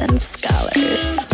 [0.00, 1.26] Sluts and Scholars.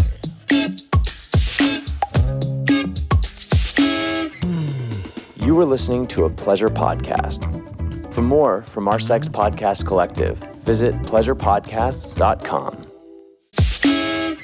[5.36, 7.52] You were listening to a pleasure podcast.
[8.12, 12.82] For more from our sex podcast collective, visit pleasurepodcasts.com.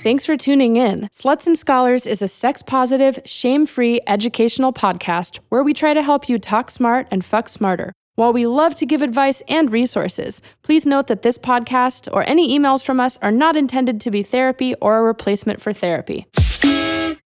[0.02, 1.08] Thanks for tuning in.
[1.12, 6.02] Sluts and Scholars is a sex positive, shame free educational podcast where we try to
[6.02, 7.92] help you talk smart and fuck smarter.
[8.14, 12.58] While we love to give advice and resources, please note that this podcast or any
[12.58, 16.26] emails from us are not intended to be therapy or a replacement for therapy.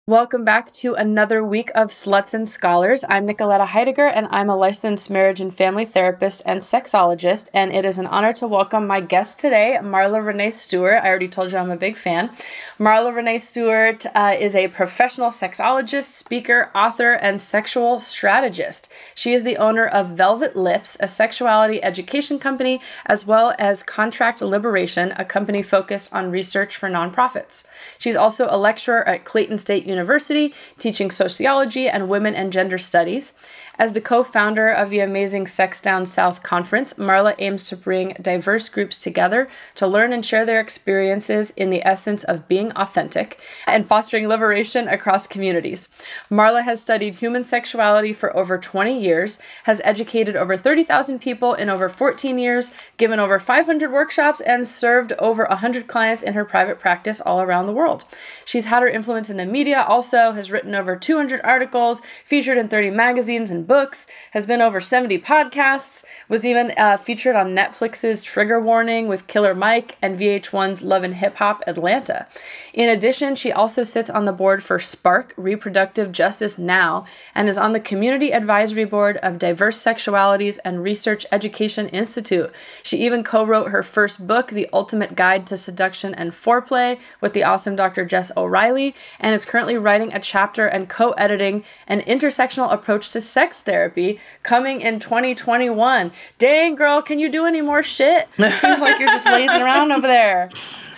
[0.08, 3.04] Welcome back to another week of Sluts and Scholars.
[3.10, 7.50] I'm Nicoletta Heidegger, and I'm a licensed marriage and family therapist and sexologist.
[7.52, 11.02] And it is an honor to welcome my guest today, Marla Renee Stewart.
[11.02, 12.30] I already told you I'm a big fan.
[12.78, 18.90] Marla Renee Stewart uh, is a professional sexologist, speaker, author, and sexual strategist.
[19.14, 24.40] She is the owner of Velvet Lips, a sexuality education company, as well as Contract
[24.40, 27.64] Liberation, a company focused on research for nonprofits.
[27.98, 29.97] She's also a lecturer at Clayton State University.
[29.98, 33.34] University, teaching sociology and women and gender studies.
[33.80, 38.16] As the co founder of the amazing Sex Down South Conference, Marla aims to bring
[38.20, 43.38] diverse groups together to learn and share their experiences in the essence of being authentic
[43.68, 45.88] and fostering liberation across communities.
[46.28, 51.68] Marla has studied human sexuality for over 20 years, has educated over 30,000 people in
[51.70, 56.80] over 14 years, given over 500 workshops, and served over 100 clients in her private
[56.80, 58.04] practice all around the world.
[58.44, 62.66] She's had her influence in the media, also, has written over 200 articles, featured in
[62.66, 68.22] 30 magazines and books, has been over 70 podcasts, was even uh, featured on Netflix's
[68.22, 72.26] Trigger Warning with Killer Mike and VH1's Love and Hip Hop Atlanta.
[72.72, 77.04] In addition, she also sits on the board for Spark Reproductive Justice Now
[77.34, 82.50] and is on the Community Advisory Board of Diverse Sexualities and Research Education Institute.
[82.82, 87.34] She even co wrote her first book, The Ultimate Guide to Seduction and Foreplay, with
[87.34, 88.04] the awesome Dr.
[88.06, 93.20] Jess O'Reilly, and is currently writing a chapter and co editing an intersectional approach to
[93.20, 96.12] sex therapy coming in 2021.
[96.38, 98.28] Dang, girl, can you do any more shit?
[98.36, 100.50] Seems like you're just lazing around over there.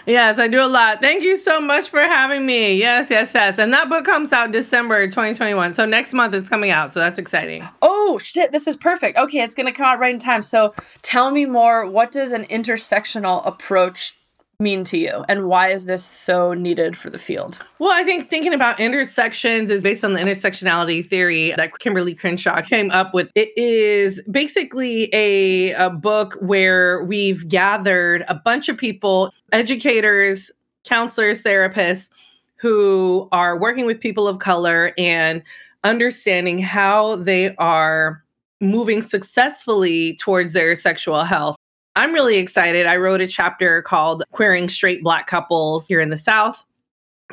[0.06, 1.00] Yes, I do a lot.
[1.00, 2.76] Thank you so much for having me.
[2.76, 3.58] Yes, yes, yes.
[3.58, 5.74] And that book comes out December 2021.
[5.74, 6.90] So next month it's coming out.
[6.92, 7.68] So that's exciting.
[7.82, 8.50] Oh, shit.
[8.50, 9.18] This is perfect.
[9.18, 10.42] Okay, it's going to come out right in time.
[10.42, 11.88] So tell me more.
[11.88, 14.16] What does an intersectional approach
[14.60, 15.24] mean to you?
[15.28, 17.58] And why is this so needed for the field?
[17.78, 22.60] Well i think thinking about intersections is based on the intersectionality theory that Kimberlé Crenshaw
[22.62, 23.30] came up with.
[23.34, 30.50] It is basically a, a book where we've gathered a bunch of people educators
[30.84, 32.10] counselors therapists
[32.56, 35.42] who are working with people of color and
[35.84, 38.22] understanding how they are
[38.60, 41.56] moving successfully towards their sexual health
[41.96, 42.86] I'm really excited.
[42.86, 46.62] I wrote a chapter called Queering Straight Black Couples here in the South.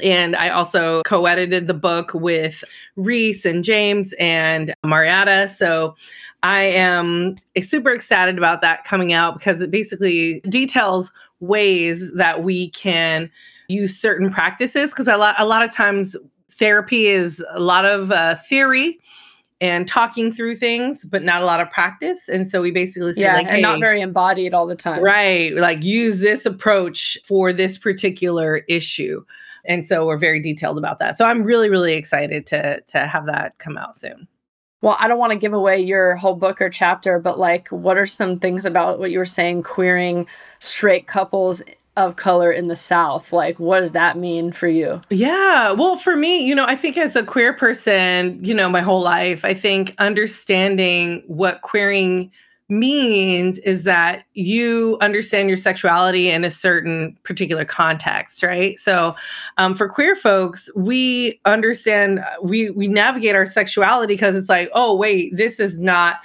[0.03, 2.63] And I also co edited the book with
[2.95, 5.49] Reece and James and Mariotta.
[5.49, 5.95] So
[6.43, 12.69] I am super excited about that coming out because it basically details ways that we
[12.71, 13.31] can
[13.67, 14.91] use certain practices.
[14.91, 16.15] Because a lot, a lot of times,
[16.51, 18.99] therapy is a lot of uh, theory
[19.59, 22.29] and talking through things, but not a lot of practice.
[22.29, 25.01] And so we basically say, yeah, like, and hey, not very embodied all the time.
[25.01, 25.53] Right.
[25.55, 29.23] Like use this approach for this particular issue.
[29.65, 31.15] And so we're very detailed about that.
[31.15, 34.27] So I'm really, really excited to to have that come out soon.
[34.81, 37.97] Well, I don't want to give away your whole book or chapter, but like what
[37.97, 40.27] are some things about what you were saying, queering
[40.59, 41.63] straight couples
[41.97, 43.33] of color in the South.
[43.33, 45.01] Like, what does that mean for you?
[45.09, 45.71] Yeah.
[45.71, 49.01] Well, for me, you know, I think as a queer person, you know, my whole
[49.01, 52.31] life, I think understanding what queering
[52.69, 59.15] means is that you understand your sexuality in a certain particular context right so
[59.57, 64.93] um, for queer folks we understand we we navigate our sexuality because it's like oh
[64.93, 66.17] wait this is not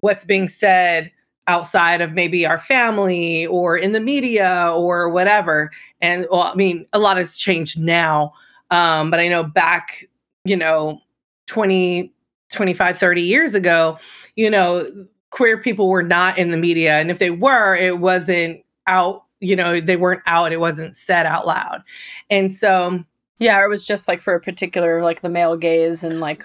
[0.00, 1.12] what's being said
[1.50, 5.70] outside of maybe our family or in the media or whatever.
[6.00, 8.32] And well, I mean, a lot has changed now.
[8.70, 10.08] Um, but I know back,
[10.44, 11.00] you know,
[11.48, 12.12] 20,
[12.52, 13.98] 25, 30 years ago,
[14.36, 14.86] you know,
[15.30, 16.98] queer people were not in the media.
[17.00, 21.26] And if they were, it wasn't out, you know, they weren't out, it wasn't said
[21.26, 21.82] out loud.
[22.30, 23.02] And so,
[23.38, 26.44] yeah, it was just like for a particular, like the male gaze and like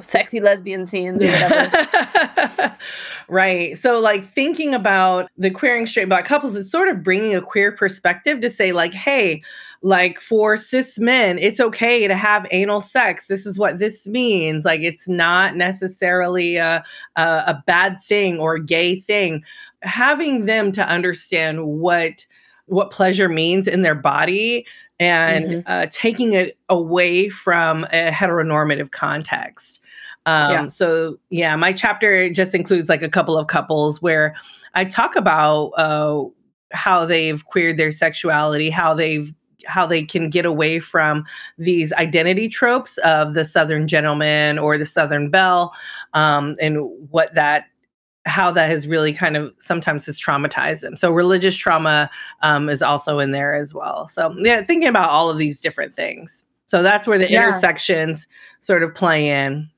[0.00, 2.76] sexy lesbian scenes or whatever.
[3.28, 3.76] right.
[3.76, 7.72] So, like, thinking about the queering straight black couples is sort of bringing a queer
[7.72, 9.42] perspective to say, like, hey,
[9.82, 13.26] like for cis men, it's okay to have anal sex.
[13.26, 14.64] This is what this means.
[14.64, 16.84] Like, it's not necessarily a,
[17.16, 19.44] a, a bad thing or a gay thing.
[19.82, 22.26] Having them to understand what
[22.66, 24.66] what pleasure means in their body
[24.98, 25.60] and mm-hmm.
[25.66, 29.80] uh, taking it away from a heteronormative context.
[30.26, 30.66] Um, yeah.
[30.66, 34.34] So, yeah, my chapter just includes like a couple of couples where
[34.74, 36.24] I talk about uh,
[36.72, 39.32] how they've queered their sexuality, how they've
[39.66, 41.24] how they can get away from
[41.58, 45.74] these identity tropes of the Southern gentleman or the Southern belle,
[46.12, 46.78] um, and
[47.10, 47.66] what that
[48.26, 50.96] how that has really kind of sometimes has traumatized them.
[50.96, 52.10] So religious trauma
[52.42, 54.08] um, is also in there as well.
[54.08, 56.44] So yeah, thinking about all of these different things.
[56.66, 57.46] So that's where the yeah.
[57.46, 58.26] intersections
[58.58, 59.70] sort of play in.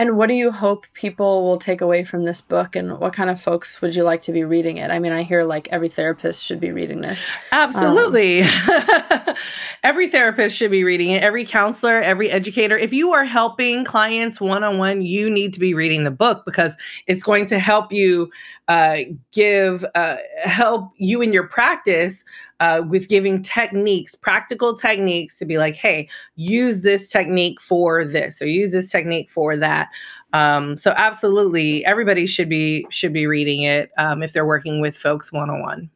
[0.00, 3.28] And what do you hope people will take away from this book and what kind
[3.28, 4.90] of folks would you like to be reading it?
[4.90, 7.30] I mean, I hear like every therapist should be reading this.
[7.52, 8.40] Absolutely.
[8.40, 9.34] Um,
[9.84, 12.78] every therapist should be reading it, every counselor, every educator.
[12.78, 16.46] If you are helping clients one on one, you need to be reading the book
[16.46, 18.30] because it's going to help you
[18.68, 19.00] uh,
[19.32, 22.24] give, uh, help you in your practice
[22.60, 28.40] uh, with giving techniques, practical techniques to be like, hey, use this technique for this
[28.40, 29.88] or use this technique for that.
[30.32, 34.96] Um, so absolutely, everybody should be should be reading it um, if they're working with
[34.96, 35.90] folks one on one.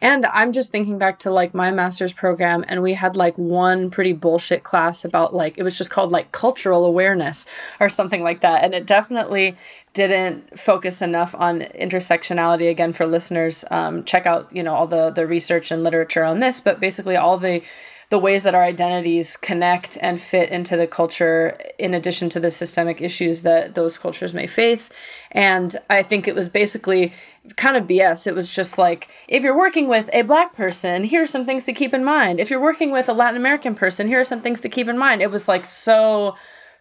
[0.00, 3.90] And I'm just thinking back to like my master's program, and we had like one
[3.90, 7.46] pretty bullshit class about like it was just called like cultural awareness
[7.80, 8.64] or something like that.
[8.64, 9.56] And it definitely
[9.94, 12.68] didn't focus enough on intersectionality.
[12.68, 16.40] Again, for listeners, um, check out you know all the the research and literature on
[16.40, 16.60] this.
[16.60, 17.62] But basically, all the
[18.10, 22.50] the ways that our identities connect and fit into the culture in addition to the
[22.50, 24.90] systemic issues that those cultures may face
[25.32, 27.12] and i think it was basically
[27.56, 31.22] kind of bs it was just like if you're working with a black person here
[31.22, 32.40] are some things to keep in mind.
[32.40, 34.98] If you're working with a latin american person here are some things to keep in
[34.98, 35.22] mind.
[35.22, 36.36] It was like so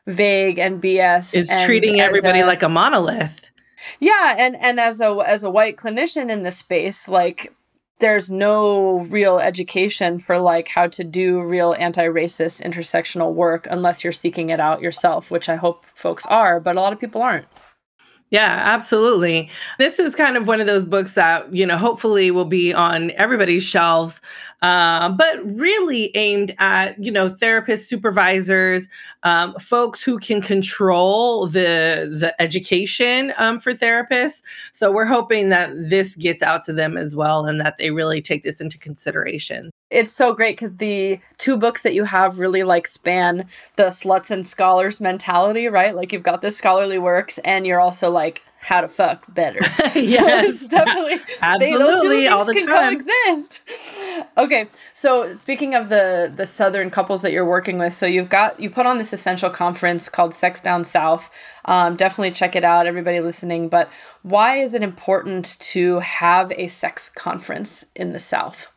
[0.08, 3.50] vague and bs it's treating everybody a, like a monolith.
[4.00, 7.54] Yeah and and as a as a white clinician in this space like
[8.00, 14.12] there's no real education for like how to do real anti-racist intersectional work unless you're
[14.12, 17.46] seeking it out yourself which i hope folks are but a lot of people aren't
[18.34, 19.48] yeah, absolutely.
[19.78, 23.12] This is kind of one of those books that, you know, hopefully will be on
[23.12, 24.22] everybody's shelves,
[24.64, 28.88] uh, but really aimed at, you know, therapists, supervisors,
[29.22, 34.42] um, folks who can control the the education um, for therapists.
[34.72, 38.20] So we're hoping that this gets out to them as well and that they really
[38.20, 42.64] take this into consideration it's so great because the two books that you have really
[42.64, 45.96] like span the sluts and scholars mentality, right?
[45.96, 49.60] Like you've got this scholarly works, and you're also like how to fuck better.
[49.96, 53.00] yes, so definitely, absolutely, they, all the can time.
[53.00, 53.62] coexist.
[54.38, 58.60] Okay, so speaking of the the southern couples that you're working with, so you've got
[58.60, 61.30] you put on this essential conference called Sex Down South.
[61.66, 63.70] Um, definitely check it out, everybody listening.
[63.70, 63.90] But
[64.24, 68.73] why is it important to have a sex conference in the South?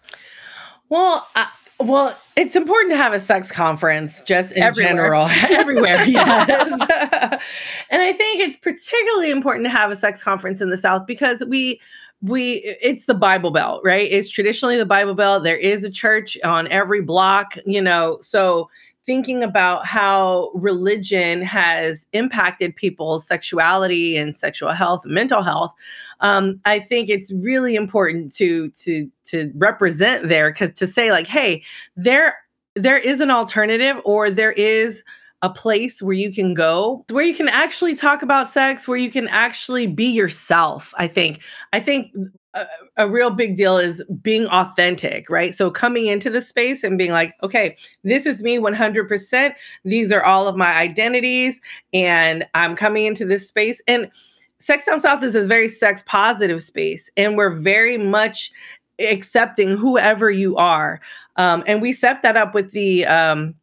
[0.89, 1.47] Well, uh,
[1.79, 4.93] well, it's important to have a sex conference just in everywhere.
[4.93, 6.05] general, everywhere.
[6.07, 6.71] Yes.
[7.91, 11.43] and I think it's particularly important to have a sex conference in the South because
[11.47, 11.81] we
[12.23, 16.39] we it's the bible belt right it's traditionally the bible belt there is a church
[16.43, 18.71] on every block you know so
[19.05, 25.73] thinking about how religion has impacted people's sexuality and sexual health and mental health
[26.21, 31.27] um, I think it's really important to to to represent there because to say like,
[31.27, 31.63] hey,
[31.97, 32.37] there
[32.75, 35.03] there is an alternative or there is
[35.43, 39.11] a place where you can go where you can actually talk about sex where you
[39.11, 41.43] can actually be yourself i think.
[41.75, 42.11] I think
[42.55, 45.53] a, a, real big deal is being authentic right?
[45.53, 50.25] So coming into the space and being like okay this is me 100% these are
[50.25, 51.61] all of my identities
[51.93, 53.83] and i'm coming into this space.
[53.87, 54.11] And
[54.59, 58.51] Sex Down South is a very sex positive space, and we're very much
[58.99, 61.01] accepting whoever you are.
[61.37, 63.55] Um, and we set that up with the um,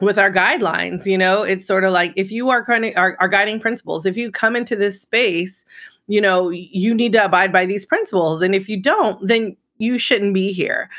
[0.00, 1.06] with our guidelines.
[1.06, 4.04] You know, it's sort of like if you are kind of our, our guiding principles.
[4.04, 5.64] If you come into this space,
[6.06, 9.98] you know, you need to abide by these principles, and if you don't, then you
[9.98, 10.90] shouldn't be here.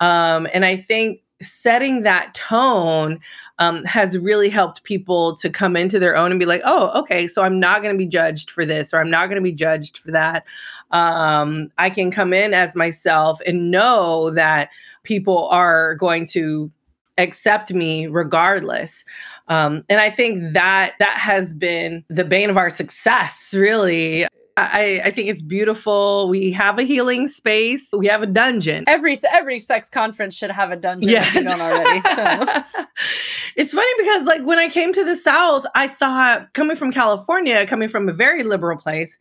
[0.00, 3.20] Um, and I think setting that tone
[3.58, 7.26] um, has really helped people to come into their own and be like, oh, okay,
[7.26, 9.52] so I'm not going to be judged for this or I'm not going to be
[9.52, 10.44] judged for that.
[10.90, 14.70] Um, I can come in as myself and know that
[15.02, 16.70] people are going to
[17.18, 19.04] accept me regardless.
[19.48, 24.26] Um, and I think that that has been the bane of our success, really
[24.58, 26.28] I, I think it's beautiful.
[26.28, 27.92] We have a healing space.
[27.92, 28.84] We have a dungeon.
[28.86, 31.28] Every every sex conference should have a dungeon yes.
[31.28, 32.00] if you don't already.
[32.00, 32.62] So.
[33.56, 37.66] it's funny because like when I came to the South, I thought coming from California,
[37.66, 39.18] coming from a very liberal place,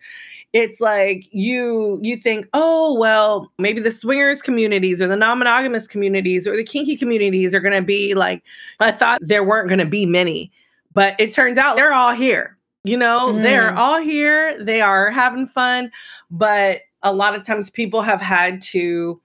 [0.56, 6.48] it's like you you think oh well maybe the swingers communities or the non-monogamous communities
[6.48, 8.42] or the kinky communities are going to be like
[8.80, 10.50] i thought there weren't going to be many
[10.94, 12.55] but it turns out they're all here
[12.86, 13.42] you know mm.
[13.42, 15.92] they're all here they are having fun
[16.30, 19.22] but a lot of times people have had to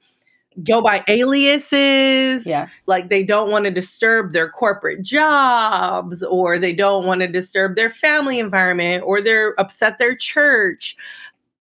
[0.64, 2.46] go by aliases.
[2.46, 2.68] Yeah.
[2.86, 7.76] Like they don't want to disturb their corporate jobs or they don't want to disturb
[7.76, 10.96] their family environment or they're upset their church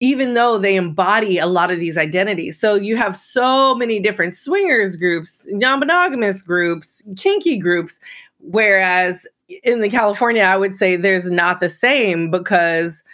[0.00, 2.58] even though they embody a lot of these identities.
[2.58, 8.00] So you have so many different swingers groups, non-monogamous groups, kinky groups
[8.38, 9.26] whereas
[9.62, 13.04] in the California I would say there's not the same because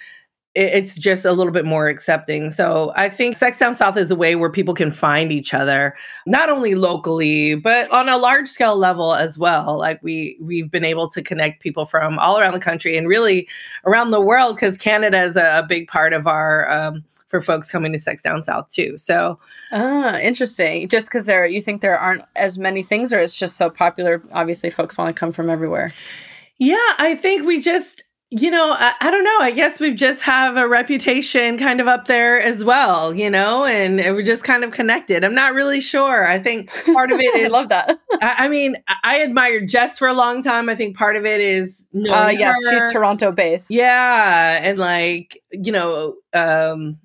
[0.57, 2.51] it's just a little bit more accepting.
[2.51, 5.95] So I think Sex Down South is a way where people can find each other,
[6.27, 9.79] not only locally, but on a large scale level as well.
[9.79, 13.49] Like we we've been able to connect people from all around the country and really
[13.85, 17.71] around the world because Canada is a, a, big part of our um, for folks
[17.71, 18.99] coming to Sex Down South too.
[18.99, 19.39] So,
[19.73, 20.89] ah, interesting.
[20.89, 24.23] Just because there, you think there aren't as many things, or it's just so popular.
[24.33, 25.95] Obviously, folks want to come from everywhere.
[26.59, 29.39] Yeah, I think we just you know, I, I, don't know.
[29.41, 33.65] I guess we just have a reputation kind of up there as well, you know,
[33.65, 35.25] and, and we're just kind of connected.
[35.25, 36.25] I'm not really sure.
[36.25, 37.47] I think part of it is.
[37.47, 37.99] I love that.
[38.23, 40.69] I, I, mean, I admired Jess for a long time.
[40.69, 41.89] I think part of it is.
[41.93, 42.71] no, Uh, yes, her.
[42.71, 43.69] she's Toronto based.
[43.69, 44.61] Yeah.
[44.63, 47.01] And like, you know, um,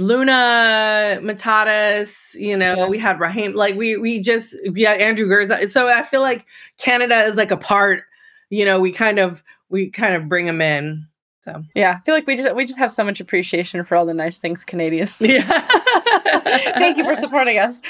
[0.00, 2.86] Luna Matatas, you know, yeah.
[2.88, 5.70] we had Raheem, like we we just yeah, Andrew Gurza.
[5.70, 6.46] So I feel like
[6.78, 8.04] Canada is like a part,
[8.50, 11.06] you know, we kind of we kind of bring them in.
[11.42, 14.06] So yeah, I feel like we just we just have so much appreciation for all
[14.06, 15.20] the nice things Canadians.
[15.20, 15.66] Yeah.
[16.44, 17.82] Thank you for supporting us.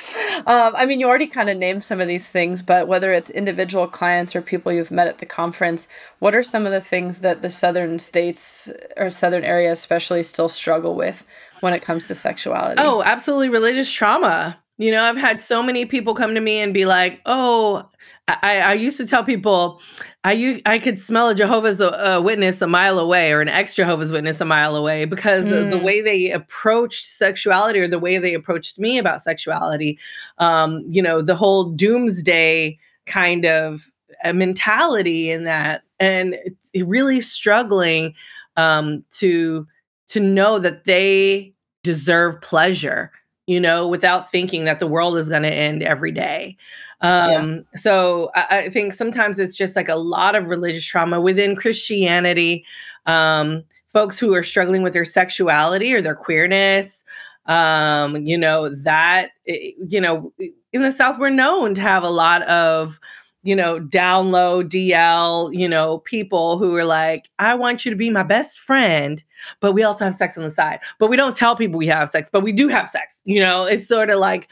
[0.47, 3.31] Um, I mean, you already kind of named some of these things, but whether it's
[3.31, 7.21] individual clients or people you've met at the conference, what are some of the things
[7.21, 11.25] that the southern states or southern area especially still struggle with
[11.61, 12.81] when it comes to sexuality?
[12.83, 14.59] Oh, absolutely religious trauma.
[14.79, 17.89] You know, I've had so many people come to me and be like, "Oh,
[18.29, 19.81] I, I used to tell people
[20.25, 24.11] I I could smell a Jehovah's uh, Witness a mile away or an ex Jehovah's
[24.11, 25.51] Witness a mile away because mm.
[25.51, 29.99] the, the, way they approached sexuality or the way they approached me about sexuality,
[30.39, 33.93] um, you know, the whole doomsday kind of
[34.25, 36.37] uh, mentality in that, and
[36.75, 38.13] really struggling
[38.57, 39.69] um, to
[40.09, 43.13] to know that they deserve pleasure,
[43.47, 46.57] you know, without thinking that the world is going to end every day.
[47.01, 47.61] Um, yeah.
[47.77, 52.65] So I, I, think sometimes it's just like a lot of religious trauma within Christianity.
[53.05, 53.65] Um,
[53.97, 57.05] folks who are struggling with their sexuality or their queerness.
[57.47, 60.33] Um, you know, that, eh, you know,
[60.73, 63.01] in the South, we're known to have a lot of,
[63.47, 67.97] you know, down low DL, you know, people who are like, I want you to
[67.97, 69.23] be my best friend,
[69.61, 70.81] but we also have sex on the side.
[70.99, 73.23] But we don't tell people we have sex, but we do have sex.
[73.25, 74.49] You know, it's sort of like,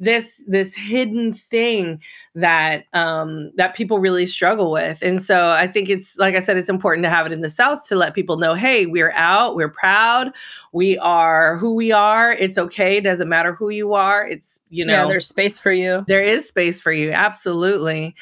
[0.00, 2.00] this this hidden thing
[2.34, 4.98] that um that people really struggle with.
[5.02, 7.50] And so i think it's like i said it's important to have it in the
[7.50, 10.32] south to let people know hey we're out we're proud
[10.72, 14.84] we are who we are it's okay it doesn't matter who you are it's you
[14.84, 16.04] know yeah there's space for you.
[16.06, 18.14] There is space for you absolutely.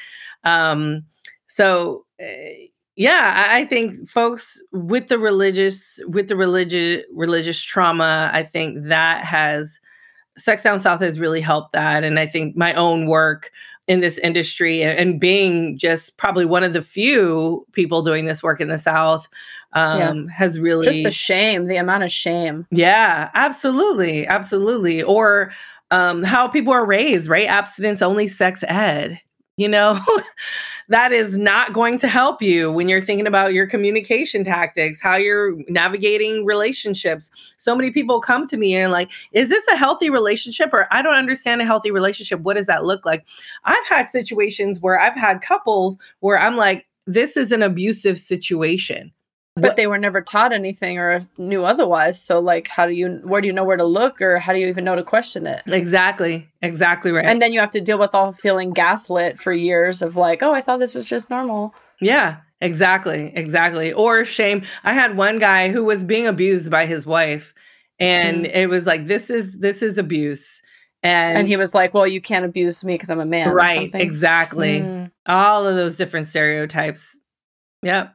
[0.45, 1.05] Um
[1.47, 2.26] so uh,
[2.97, 9.25] yeah i think folks with the religious with the religious religious trauma i think that
[9.25, 9.81] has
[10.37, 12.05] Sex Down South has really helped that.
[12.05, 13.51] And I think my own work
[13.89, 18.61] in this industry and being just probably one of the few people doing this work
[18.61, 19.29] in the South
[19.73, 20.35] um, yeah.
[20.35, 20.85] has really.
[20.85, 22.67] Just the shame, the amount of shame.
[22.71, 24.27] Yeah, absolutely.
[24.27, 25.03] Absolutely.
[25.03, 25.53] Or
[25.91, 27.47] um, how people are raised, right?
[27.47, 29.21] Abstinence only sex ed.
[29.57, 30.01] You know,
[30.92, 35.16] that is not going to help you when you're thinking about your communication tactics, how
[35.16, 37.30] you're navigating relationships.
[37.56, 40.70] So many people come to me and like, is this a healthy relationship?
[40.72, 42.40] Or I don't understand a healthy relationship.
[42.40, 43.25] What does that look like?
[43.64, 49.12] I've had situations where I've had couples where I'm like, this is an abusive situation
[49.54, 49.76] but what?
[49.76, 52.21] they were never taught anything or knew otherwise.
[52.23, 54.59] So like how do you where do you know where to look or how do
[54.59, 55.62] you even know to question it?
[55.66, 56.49] Exactly.
[56.62, 57.26] Exactly right.
[57.26, 60.52] And then you have to deal with all feeling gaslit for years of like oh
[60.52, 61.75] i thought this was just normal.
[62.00, 63.32] Yeah exactly.
[63.35, 63.92] Exactly.
[63.92, 64.62] Or shame.
[64.85, 67.52] I had one guy who was being abused by his wife
[67.99, 68.54] and mm.
[68.54, 70.62] it was like this is this is abuse.
[71.02, 73.90] And, and he was like well you can't abuse me because i'm a man right.
[73.92, 74.80] exactly.
[74.80, 75.11] Mm.
[75.26, 77.18] all of those different stereotypes.
[77.82, 78.14] Yep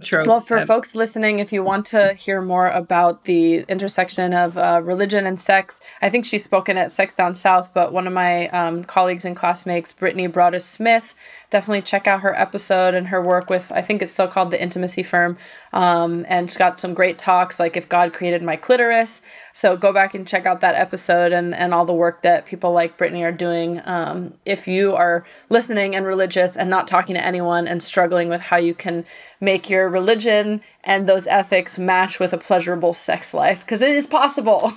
[0.00, 0.28] tropes.
[0.28, 4.56] Well, for that- folks listening, if you want to hear more about the intersection of
[4.56, 8.12] uh, religion and sex, I think she's spoken at Sex Down South, but one of
[8.12, 11.14] my um, colleagues and classmates, Brittany Broadus Smith,
[11.50, 14.60] definitely check out her episode and her work with, I think it's still called The
[14.62, 15.36] Intimacy Firm.
[15.72, 19.22] Um, and she's got some great talks like If God Created My Clitoris.
[19.52, 22.72] So go back and check out that episode and, and all the work that people
[22.72, 23.80] like Brittany are doing.
[23.84, 28.40] Um, if you are listening and religious and not talking to anyone and struggling with
[28.40, 29.04] how you can
[29.40, 34.06] make your religion and those ethics match with a pleasurable sex life, because it is
[34.06, 34.72] possible.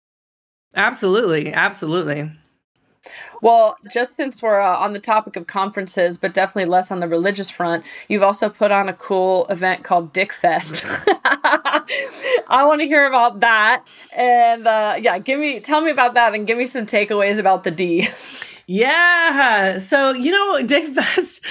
[0.74, 2.30] absolutely, absolutely.
[3.42, 7.08] Well, just since we're uh, on the topic of conferences, but definitely less on the
[7.08, 10.84] religious front, you've also put on a cool event called Dick Fest.
[10.86, 16.34] I want to hear about that, and uh, yeah, give me tell me about that,
[16.34, 18.08] and give me some takeaways about the D.
[18.72, 19.80] Yeah.
[19.80, 21.44] So, you know, Dick Fest,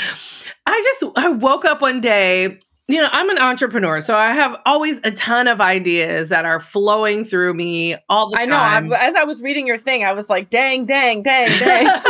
[0.66, 4.60] I just I woke up one day, you know, I'm an entrepreneur, so I have
[4.66, 8.52] always a ton of ideas that are flowing through me all the time.
[8.52, 8.96] I know.
[8.96, 11.86] I, as I was reading your thing, I was like, dang, dang, dang, dang.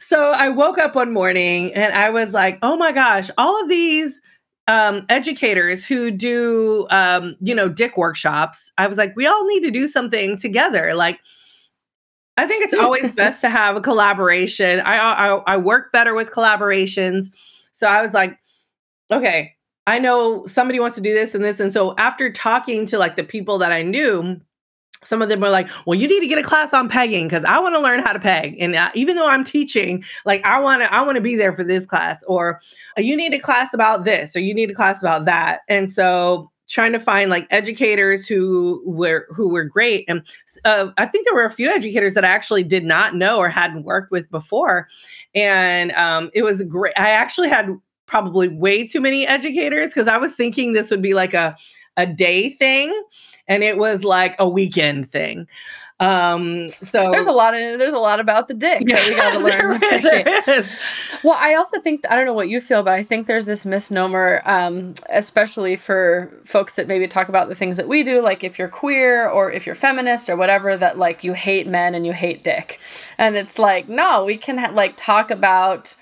[0.00, 3.68] so I woke up one morning and I was like, oh my gosh, all of
[3.68, 4.20] these
[4.66, 9.60] um, educators who do, um, you know, dick workshops, I was like, we all need
[9.60, 10.94] to do something together.
[10.94, 11.20] Like,
[12.36, 14.80] I think it's always best to have a collaboration.
[14.80, 17.26] I, I I work better with collaborations.
[17.70, 18.36] So I was like,
[19.10, 21.60] okay, I know somebody wants to do this and this.
[21.60, 24.40] And so after talking to like the people that I knew,
[25.04, 27.44] some of them were like, "Well, you need to get a class on pegging because
[27.44, 30.58] I want to learn how to peg." And uh, even though I'm teaching, like I
[30.60, 32.60] want to, I want to be there for this class, or
[32.98, 35.60] uh, you need a class about this, or you need a class about that.
[35.68, 40.22] And so, trying to find like educators who were who were great, and
[40.64, 43.48] uh, I think there were a few educators that I actually did not know or
[43.48, 44.88] hadn't worked with before,
[45.34, 46.94] and um, it was great.
[46.96, 47.68] I actually had
[48.06, 51.56] probably way too many educators because I was thinking this would be like a
[51.96, 52.92] a day thing
[53.48, 55.46] and it was like a weekend thing.
[55.98, 59.32] Um, so there's a lot of there's a lot about the dick that we got
[59.32, 60.26] to learn there appreciate.
[60.46, 60.76] is.
[61.24, 63.64] Well, I also think I don't know what you feel, but I think there's this
[63.64, 68.44] misnomer, um, especially for folks that maybe talk about the things that we do, like
[68.44, 72.04] if you're queer or if you're feminist or whatever, that like you hate men and
[72.04, 72.78] you hate dick,
[73.16, 75.96] and it's like no, we can ha- like talk about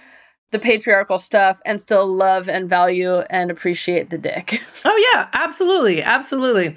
[0.50, 4.62] the patriarchal stuff and still love and value and appreciate the dick.
[4.86, 6.76] Oh yeah, absolutely, absolutely.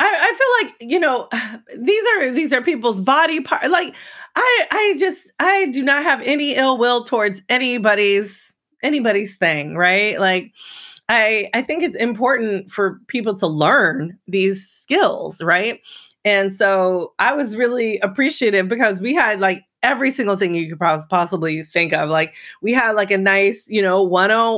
[0.00, 1.28] I, I feel like you know
[1.78, 3.70] these are these are people's body part.
[3.70, 3.94] Like
[4.34, 10.18] I I just I do not have any ill will towards anybody's anybody's thing, right?
[10.18, 10.52] Like
[11.08, 15.80] I I think it's important for people to learn these skills, right?
[16.24, 20.80] And so I was really appreciative because we had like every single thing you could
[20.80, 22.08] pos- possibly think of.
[22.08, 24.08] Like we had like a nice, you know, 10,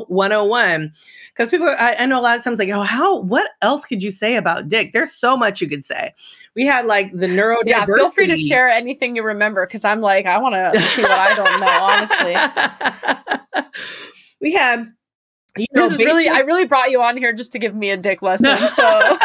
[0.08, 0.94] 101.
[1.34, 4.02] Because people, I, I know a lot of times like, oh, how, what else could
[4.02, 4.94] you say about dick?
[4.94, 6.14] There's so much you could say.
[6.54, 7.66] We had like the neurodiversity.
[7.66, 11.02] Yeah, feel free to share anything you remember because I'm like, I want to see
[11.02, 11.66] what I don't know,
[13.52, 13.70] honestly.
[14.40, 14.90] we had,
[15.58, 17.90] you know, This is really, I really brought you on here just to give me
[17.90, 18.56] a dick lesson.
[18.68, 18.84] So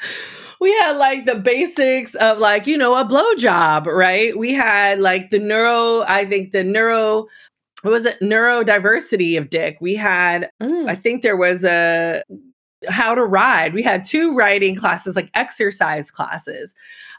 [0.60, 4.36] we had like the basics of like you know a blowjob, right?
[4.36, 7.26] We had like the neuro, I think the neuro,
[7.82, 9.78] what was it neurodiversity of dick.
[9.80, 10.88] We had, Mm.
[10.88, 12.22] I think there was a
[12.88, 13.74] how to ride.
[13.74, 16.74] We had two riding classes, like exercise classes.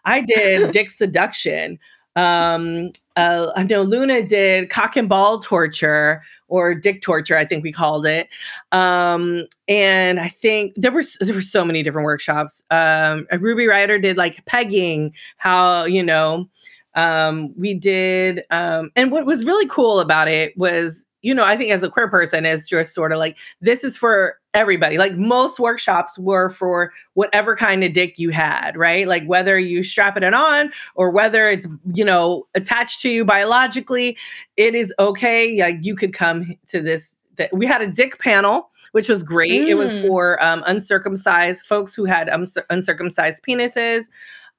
[0.06, 1.80] I did dick seduction.
[2.16, 7.64] Um, uh, I know Luna did cock and ball torture or dick torture, I think
[7.64, 8.28] we called it.
[8.72, 12.64] Um, and I think there were there were so many different workshops.
[12.72, 16.50] Um, Ruby Ryder did like pegging, how you know.
[16.96, 21.58] Um, we did, um, and what was really cool about it was, you know, I
[21.58, 24.98] think as a queer person, is just sort of like this is for everybody.
[24.98, 29.08] Like most workshops were for whatever kind of dick you had, right?
[29.08, 34.18] Like whether you strap it on or whether it's you know attached to you biologically,
[34.58, 35.60] it is okay.
[35.62, 37.16] Like you could come to this.
[37.38, 39.70] That we had a dick panel which was great.
[39.70, 40.08] It was Mm.
[40.08, 44.06] for um, uncircumcised folks who had um, uncircumcised penises.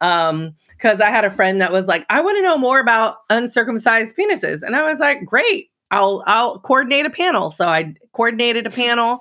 [0.01, 3.17] Um, because I had a friend that was like, I want to know more about
[3.29, 7.51] uncircumcised penises, and I was like, great, I'll I'll coordinate a panel.
[7.51, 9.21] So I coordinated a panel.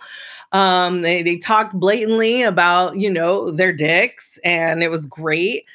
[0.52, 5.66] Um, they they talked blatantly about you know their dicks, and it was great.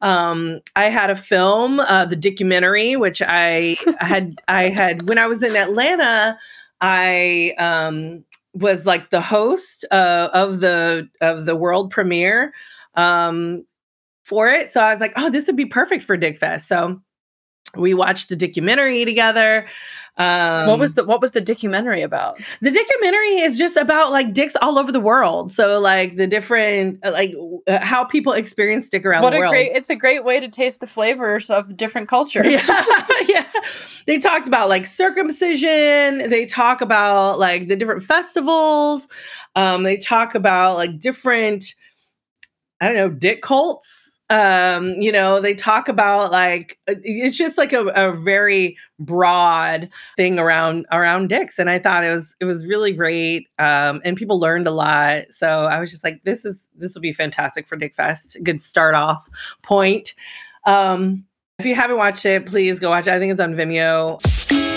[0.00, 5.26] Um, I had a film, uh, the documentary, which I had I had when I
[5.26, 6.36] was in Atlanta.
[6.80, 12.52] I um, was like the host uh, of the of the world premiere
[12.94, 13.64] um,
[14.24, 14.70] for it.
[14.70, 16.66] So I was like, oh, this would be perfect for Dick Fest.
[16.68, 17.00] So
[17.76, 19.66] We watched the documentary together.
[20.18, 22.36] Um, what was the what was the documentary about?
[22.60, 25.50] The documentary is just about like dicks all over the world.
[25.50, 27.34] So like the different uh, like
[27.66, 29.52] uh, how people experience dick around what the world.
[29.52, 32.52] Great, it's a great way to taste the flavors of different cultures.
[32.52, 32.84] Yeah,
[33.26, 33.50] yeah.
[34.06, 36.28] They talked about like circumcision.
[36.28, 39.08] They talk about like the different festivals.
[39.56, 41.74] Um, they talk about like different
[42.82, 47.58] I don't know dick cults um you know they talk about like uh, it's just
[47.58, 52.46] like a, a, very broad thing around around dicks and i thought it was it
[52.46, 55.24] was really great um and people learned a lot.
[55.30, 58.38] So i was just like this is this will be fantastic for dick fest.
[58.42, 59.28] Good start off
[59.60, 60.14] point.
[60.64, 61.26] Um
[61.58, 63.12] if you haven't watched it please go watch it.
[63.12, 64.71] I think it's on vimeo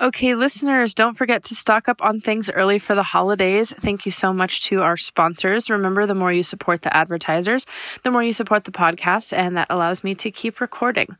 [0.00, 3.74] Okay, listeners, don't forget to stock up on things early for the holidays.
[3.82, 5.68] Thank you so much to our sponsors.
[5.68, 7.66] Remember, the more you support the advertisers,
[8.04, 11.16] the more you support the podcast, and that allows me to keep recording.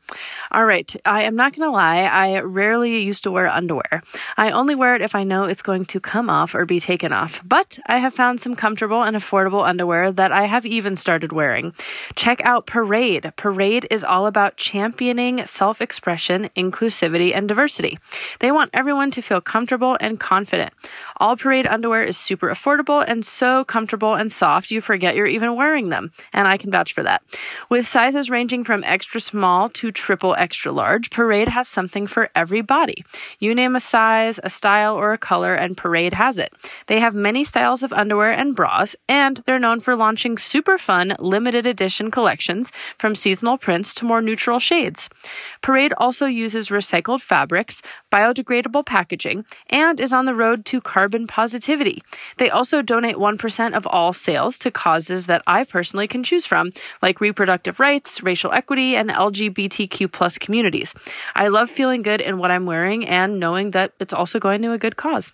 [0.51, 4.01] All right, I am not going to lie, I rarely used to wear underwear.
[4.37, 7.11] I only wear it if I know it's going to come off or be taken
[7.11, 7.41] off.
[7.43, 11.73] But I have found some comfortable and affordable underwear that I have even started wearing.
[12.15, 13.33] Check out Parade.
[13.35, 17.99] Parade is all about championing self expression, inclusivity, and diversity.
[18.39, 20.71] They want want everyone to feel comfortable and confident.
[21.17, 25.55] All parade underwear is super affordable and so comfortable and soft you forget you're even
[25.55, 27.23] wearing them, and I can vouch for that.
[27.69, 32.61] With sizes ranging from extra small to triple extra large, Parade has something for every
[32.61, 33.03] body.
[33.39, 36.53] You name a size, a style, or a color, and Parade has it.
[36.87, 41.15] They have many styles of underwear and bras, and they're known for launching super fun
[41.19, 45.09] limited edition collections from seasonal prints to more neutral shades.
[45.61, 52.03] Parade also uses recycled fabrics, biodegradable packaging, and is on the road to carbon positivity.
[52.37, 56.71] They also donate 1% of all sales to causes that I personally can choose from,
[57.01, 60.93] like reproductive rights, racial equity, and LGBTQ plus communities.
[61.35, 64.73] I love feeling good in what I'm wearing and knowing that it's also going to
[64.73, 65.31] a good cause.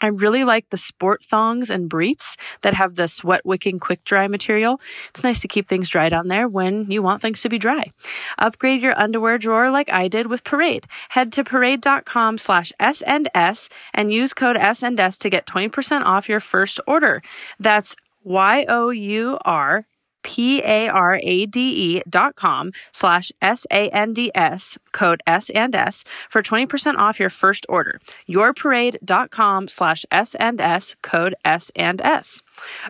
[0.00, 4.28] I really like the sport thongs and briefs that have the sweat wicking quick dry
[4.28, 4.80] material.
[5.10, 7.92] It's nice to keep things dry down there when you want things to be dry.
[8.38, 10.86] Upgrade your underwear drawer like I did with Parade.
[11.08, 16.78] Head to parade.com slash S&S and use code S&S to get 20% off your first
[16.86, 17.22] order.
[17.58, 19.86] That's Y-O-U-R
[20.26, 28.00] P-A-R-A-D-E dot com slash S-A-N-D-S code S and S for 20% off your first order.
[28.28, 32.42] Yourparade.com slash S and S code S and S.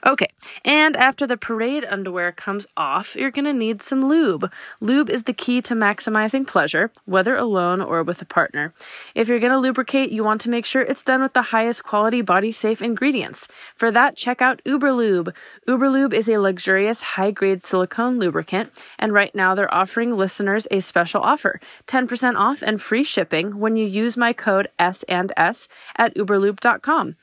[0.07, 0.29] Okay,
[0.65, 4.51] and after the parade underwear comes off, you're going to need some lube.
[4.81, 8.73] Lube is the key to maximizing pleasure, whether alone or with a partner.
[9.15, 11.85] If you're going to lubricate, you want to make sure it's done with the highest
[11.85, 13.49] quality body safe ingredients.
[13.75, 15.33] For that, check out Uberlube.
[15.69, 20.81] Uberlube is a luxurious high grade silicone lubricant, and right now they're offering listeners a
[20.81, 25.69] special offer 10% off and free shipping when you use my code S and S
[25.97, 27.17] at uberlube.com.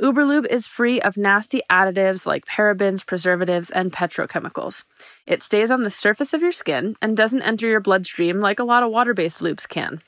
[0.00, 4.84] Uberlube is free of nasty additives like parabens, preservatives, and petrochemicals.
[5.26, 8.64] It stays on the surface of your skin and doesn't enter your bloodstream like a
[8.64, 10.00] lot of water based lubes can.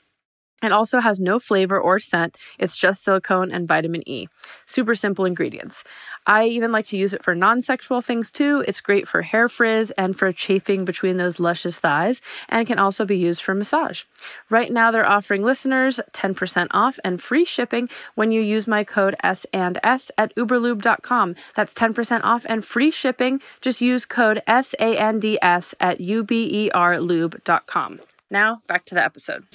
[0.61, 2.37] It also has no flavor or scent.
[2.59, 4.27] It's just silicone and vitamin E.
[4.65, 5.83] Super simple ingredients.
[6.27, 8.63] I even like to use it for non sexual things too.
[8.67, 13.05] It's great for hair frizz and for chafing between those luscious thighs, and can also
[13.05, 14.03] be used for massage.
[14.49, 19.15] Right now, they're offering listeners 10% off and free shipping when you use my code
[19.23, 21.35] S and S at uberlube.com.
[21.55, 23.41] That's 10% off and free shipping.
[23.61, 27.99] Just use code S A N D S at uberlube.com.
[28.29, 29.45] Now, back to the episode.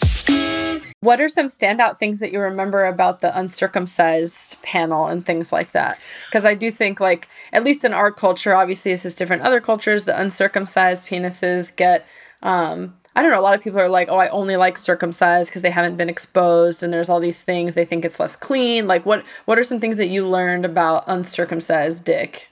[1.00, 5.72] What are some standout things that you remember about the uncircumcised panel and things like
[5.72, 5.98] that?
[6.26, 9.42] Because I do think, like, at least in our culture, obviously this is different.
[9.42, 12.06] Other cultures, the uncircumcised penises get,
[12.42, 15.50] um, I don't know, a lot of people are like, oh, I only like circumcised
[15.50, 17.74] because they haven't been exposed and there's all these things.
[17.74, 18.86] They think it's less clean.
[18.86, 22.48] Like, what, what are some things that you learned about uncircumcised dick?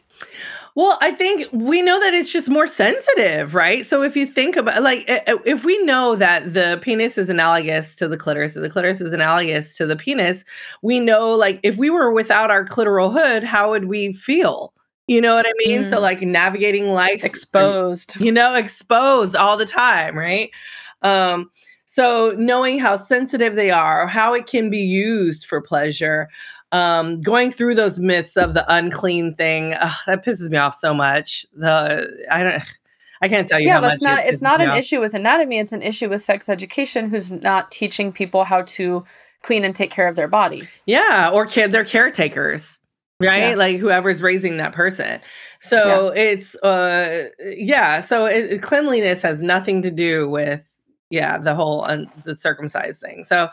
[0.76, 3.87] Well, I think we know that it's just more sensitive, right?
[3.87, 8.08] So if you think about like if we know that the penis is analogous to
[8.08, 10.44] the clitoris and the clitoris is analogous to the penis,
[10.82, 14.72] we know like if we were without our clitoral hood, how would we feel?
[15.06, 15.82] You know what I mean?
[15.82, 15.90] Mm.
[15.90, 18.16] So like navigating life exposed.
[18.20, 20.50] You know, exposed all the time, right?
[21.02, 21.50] Um
[21.87, 26.28] so knowing how sensitive they are, how it can be used for pleasure,
[26.74, 30.92] um, going through those myths of the unclean thing ugh, that pisses me off so
[30.92, 31.46] much.
[31.54, 32.62] The I don't.
[33.22, 33.68] I can't tell you.
[33.68, 34.18] Yeah, that's not.
[34.18, 34.78] It it's not an off.
[34.78, 35.58] issue with anatomy.
[35.58, 39.04] It's an issue with sex education, who's not teaching people how to
[39.42, 40.68] clean and take care of their body.
[40.87, 42.80] Yeah, or kid, they're caretakers,
[43.20, 43.50] right?
[43.50, 43.54] Yeah.
[43.54, 45.20] Like whoever's raising that person.
[45.60, 46.22] So yeah.
[46.22, 48.00] it's uh, yeah.
[48.00, 50.74] So it, cleanliness has nothing to do with
[51.08, 53.24] yeah, the whole un- the circumcised thing.
[53.24, 53.48] So,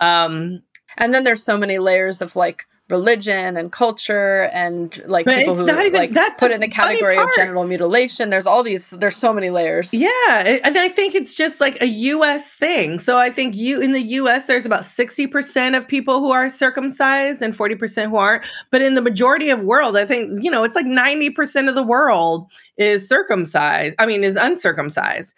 [0.00, 0.62] um,
[0.96, 5.56] and then there's so many layers of like religion and culture and like But people
[5.56, 8.30] who not even- like that's put in the category of genital mutilation.
[8.30, 8.90] There's all these.
[8.90, 9.92] There's so many layers.
[9.92, 13.00] Yeah, and I think it's just like a US thing.
[13.00, 17.42] So I think you in the US there's about 60% of people who are circumcised
[17.42, 18.44] and 40% who aren't.
[18.70, 21.82] But in the majority of world, I think, you know, it's like 90% of the
[21.82, 23.96] world is circumcised.
[23.98, 25.34] I mean, is uncircumcised.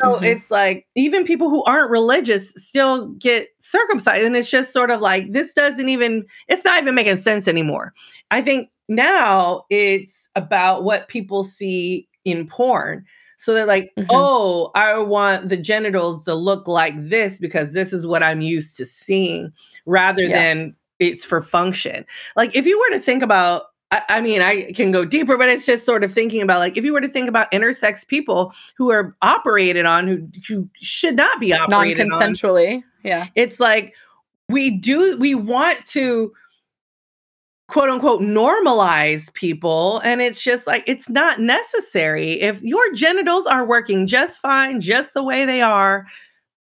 [0.00, 0.24] So Mhm.
[0.24, 4.24] it's like even people who aren't religious still get circumcised.
[4.24, 7.92] And it's just sort of like this doesn't even it's not even making sense anymore.
[8.30, 13.04] I think now it's about what people see in porn.
[13.38, 14.06] So they're like, Mhm.
[14.10, 18.76] oh, I want the genitals to look like this because this is what I'm used
[18.78, 19.52] to seeing,
[19.86, 20.34] rather Yeah.
[20.34, 22.04] than it's for function.
[22.34, 25.48] Like, if you were to think about, I, I mean, I can go deeper, but
[25.48, 28.52] it's just sort of thinking about like, if you were to think about intersex people
[28.76, 32.82] who are operated on, who, who should not be operated on, Non-consensually.
[33.02, 33.26] Yeah.
[33.34, 33.94] it's like
[34.48, 36.32] we do we want to
[37.68, 43.66] quote unquote normalize people and it's just like it's not necessary if your genitals are
[43.66, 46.06] working just fine just the way they are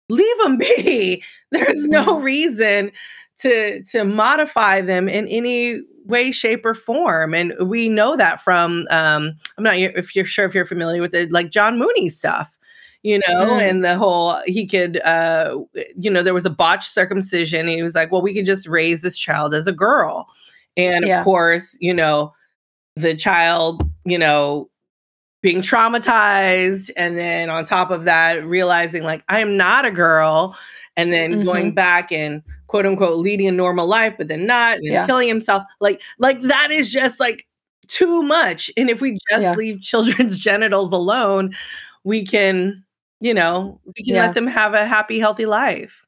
[0.09, 2.23] leave them be there's no mm-hmm.
[2.23, 2.91] reason
[3.37, 8.85] to to modify them in any way shape or form and we know that from
[8.91, 12.57] um i'm not if you're sure if you're familiar with it like John Money stuff
[13.03, 13.61] you know Mm.
[13.61, 15.55] and the whole he could uh
[15.97, 19.01] you know there was a botched circumcision he was like well we could just raise
[19.01, 20.27] this child as a girl
[20.75, 21.19] and Yeah.
[21.19, 22.33] of course you know
[22.95, 24.69] the child you know
[25.41, 30.57] being traumatized and then on top of that realizing like i am not a girl
[30.97, 31.43] and then Mm-hmm.
[31.45, 35.05] going back and quote unquote leading a normal life but then not and Yeah.
[35.05, 37.45] killing himself like like that is just like
[37.87, 39.55] too much and if we just Yeah.
[39.55, 41.53] leave children's genitals alone
[42.05, 42.85] we can
[43.19, 44.25] you know we can Yeah.
[44.27, 46.03] let them have a happy healthy life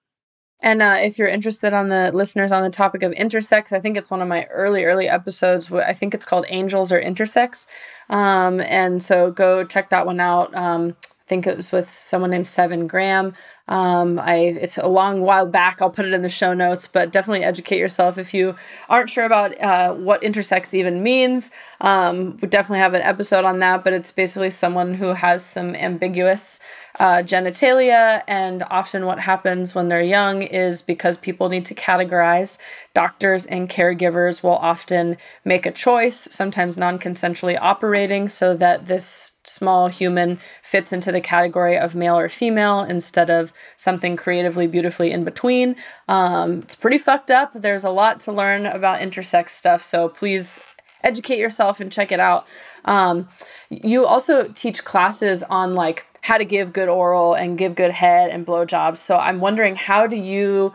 [0.63, 3.97] And uh, if you're interested on the listeners on the topic of intersex, I think
[3.97, 5.71] it's one of my early, early episodes.
[5.71, 7.65] I think it's called Angels or Intersex.
[8.11, 10.53] Um, and so go check that one out.
[10.53, 13.33] Um, I think it was with someone named Seven Graham.
[13.71, 15.81] Um, I it's a long while back.
[15.81, 18.53] I'll put it in the show notes, but definitely educate yourself if you
[18.89, 21.51] aren't sure about uh, what intersex even means.
[21.79, 25.73] Um, we definitely have an episode on that, but it's basically someone who has some
[25.73, 26.59] ambiguous
[26.99, 32.57] uh, genitalia, and often what happens when they're young is because people need to categorize.
[32.93, 39.31] Doctors and caregivers will often make a choice, sometimes non consensually operating, so that this
[39.45, 45.11] small human fits into the category of male or female instead of something creatively, beautifully
[45.11, 45.75] in between.
[46.07, 47.51] Um, it's pretty fucked up.
[47.53, 50.59] There's a lot to learn about intersex stuff, so please
[51.03, 52.45] educate yourself and check it out.
[52.85, 53.27] Um,
[53.69, 58.29] you also teach classes on like how to give good oral and give good head
[58.29, 58.97] and blowjobs.
[58.97, 60.73] So I'm wondering how do you,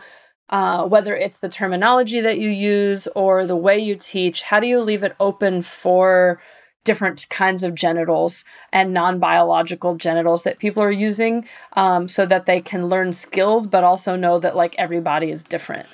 [0.49, 4.67] uh, whether it's the terminology that you use or the way you teach, how do
[4.67, 6.41] you leave it open for
[6.89, 12.59] different kinds of genitals and non-biological genitals that people are using um, so that they
[12.61, 15.87] can learn skills but also know that like everybody is different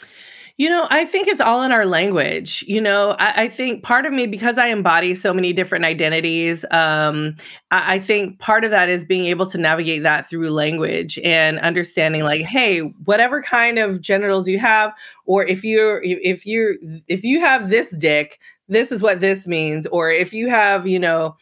[0.56, 2.64] You know, I think it's all in our language.
[2.68, 6.64] You know, I, I think part of me, because I embody so many different identities,
[6.70, 7.38] um,
[7.72, 11.58] I, I think part of that is being able to navigate that through language and
[11.70, 14.94] understanding, like, hey, whatever kind of genitals you have,
[15.26, 16.76] or if you're if you're
[17.08, 21.00] if you have this dick, this is what this means, or if you have, you
[21.00, 21.36] know,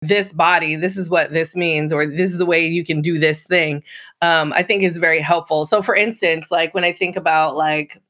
[0.00, 3.18] this body, this is what this means, or this is the way you can do
[3.18, 3.82] this thing.
[4.22, 5.64] Um, I think is very helpful.
[5.64, 8.00] So, for instance, like when I think about like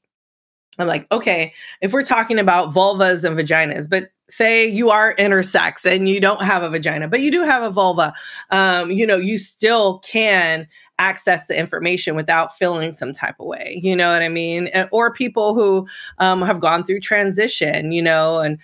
[0.78, 5.84] I'm like, okay, if we're talking about vulvas and vaginas, but say you are intersex
[5.84, 8.12] and you don't have a vagina, but you do have a vulva,
[8.50, 10.66] um, you know, you still can
[10.98, 13.80] access the information without feeling some type of way.
[13.82, 14.68] You know what I mean?
[14.68, 15.86] And- Or people who
[16.18, 18.58] um, have gone through transition, you know, and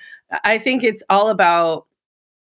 [0.44, 1.86] I think it's all about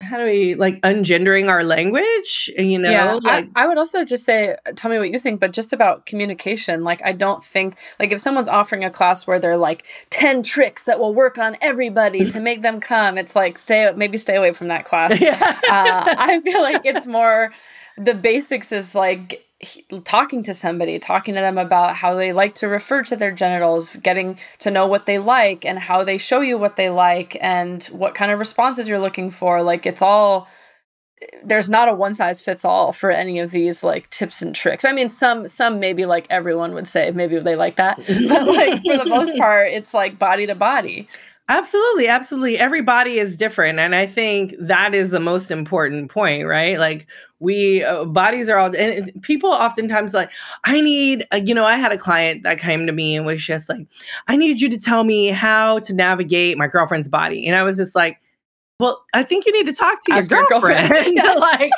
[0.02, 4.04] how do we like ungendering our language, you know, yeah, like I, I would also
[4.04, 6.84] just say, tell me what you think, but just about communication.
[6.84, 10.84] Like, I don't think, like, if someone's offering a class where they're like 10 tricks
[10.84, 14.52] that will work on everybody to make them come, it's like, stay, maybe stay away
[14.52, 15.20] from that class.
[15.20, 15.38] yeah.
[15.42, 17.54] uh, I feel like it's more
[17.98, 19.46] the basics is like
[20.04, 23.96] talking to somebody, talking to them about how they like to refer to their genitals,
[23.98, 27.84] getting to know what they like and how they show you what they like and
[27.86, 29.62] what kind of responses you're looking for.
[29.62, 30.48] Like it's all
[31.44, 34.86] there's not a one size fits all for any of these like tips and tricks.
[34.86, 37.98] I mean some some maybe like everyone would say maybe they like that.
[37.98, 41.08] But like for the most part it's like body to body.
[41.48, 42.58] Absolutely, absolutely.
[42.58, 46.80] Every body is different, and I think that is the most important point, right?
[46.80, 47.06] Like
[47.40, 50.32] we uh, bodies are all, and people oftentimes like,
[50.64, 53.46] I need, uh, you know, I had a client that came to me and was
[53.46, 53.86] just like,
[54.28, 57.78] I need you to tell me how to navigate my girlfriend's body, and I was
[57.78, 58.20] just like,
[58.80, 60.90] well, I think you need to talk to Ask your girlfriend.
[60.90, 61.20] girlfriend.
[61.40, 61.72] Like,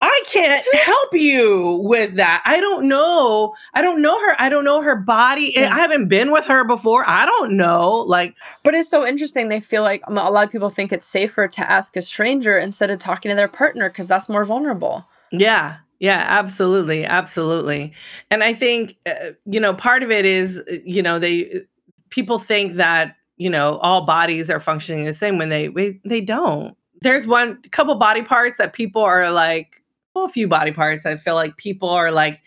[0.00, 2.42] I can't help you with that.
[2.44, 3.54] I don't know.
[3.74, 4.36] I don't know her.
[4.38, 5.52] I don't know her body.
[5.56, 5.74] Yeah.
[5.74, 7.04] I haven't been with her before.
[7.08, 8.04] I don't know.
[8.06, 9.48] Like, but it's so interesting.
[9.48, 12.90] They feel like a lot of people think it's safer to ask a stranger instead
[12.90, 15.04] of talking to their partner because that's more vulnerable.
[15.32, 15.78] Yeah.
[15.98, 17.04] Yeah, absolutely.
[17.04, 17.92] Absolutely.
[18.30, 21.62] And I think, uh, you know, part of it is, uh, you know, they,
[22.10, 25.68] people think that, you know, all bodies are functioning the same when they,
[26.04, 26.76] they don't.
[27.00, 29.82] There's one couple body parts that people are like,
[30.28, 31.06] few body parts.
[31.06, 32.40] I feel like people are like,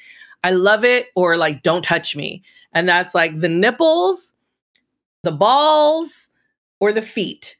[0.43, 2.43] I love it or like, don't touch me.
[2.73, 4.33] And that's like the nipples,
[5.23, 6.29] the balls,
[6.79, 7.55] or the feet.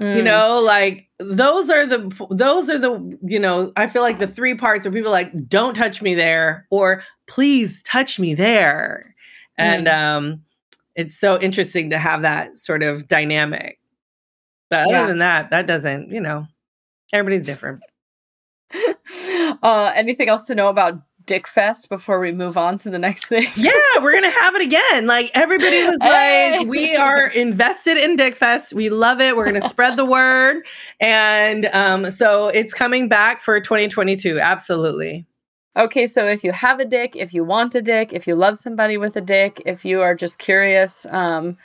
[0.00, 0.16] Mm.
[0.16, 4.26] You know, like those are the those are the you know I feel like the
[4.26, 9.14] three parts where people like don't touch me there or please touch me there,
[9.58, 9.62] mm.
[9.62, 10.42] and um,
[10.96, 13.78] it's so interesting to have that sort of dynamic.
[14.70, 15.06] But other yeah.
[15.06, 16.46] than that, that doesn't you know
[17.12, 17.82] everybody's different.
[19.62, 23.26] uh, anything else to know about Dick Fest before we move on to the next
[23.26, 23.46] thing?
[23.56, 25.06] yeah, we're gonna have it again.
[25.06, 26.58] Like everybody was hey.
[26.58, 28.72] like, we are invested in Dick Fest.
[28.72, 29.36] We love it.
[29.36, 30.64] We're gonna spread the word,
[30.98, 34.40] and um, so it's coming back for 2022.
[34.40, 35.26] Absolutely.
[35.76, 38.58] Okay, so if you have a dick, if you want a dick, if you love
[38.58, 41.56] somebody with a dick, if you are just curious, um,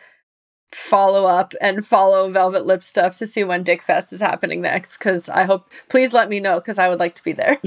[0.75, 4.97] follow up and follow Velvet Lip stuff to see when Dick Fest is happening next.
[4.97, 7.57] Because I hope, please let me know because I would like to be there.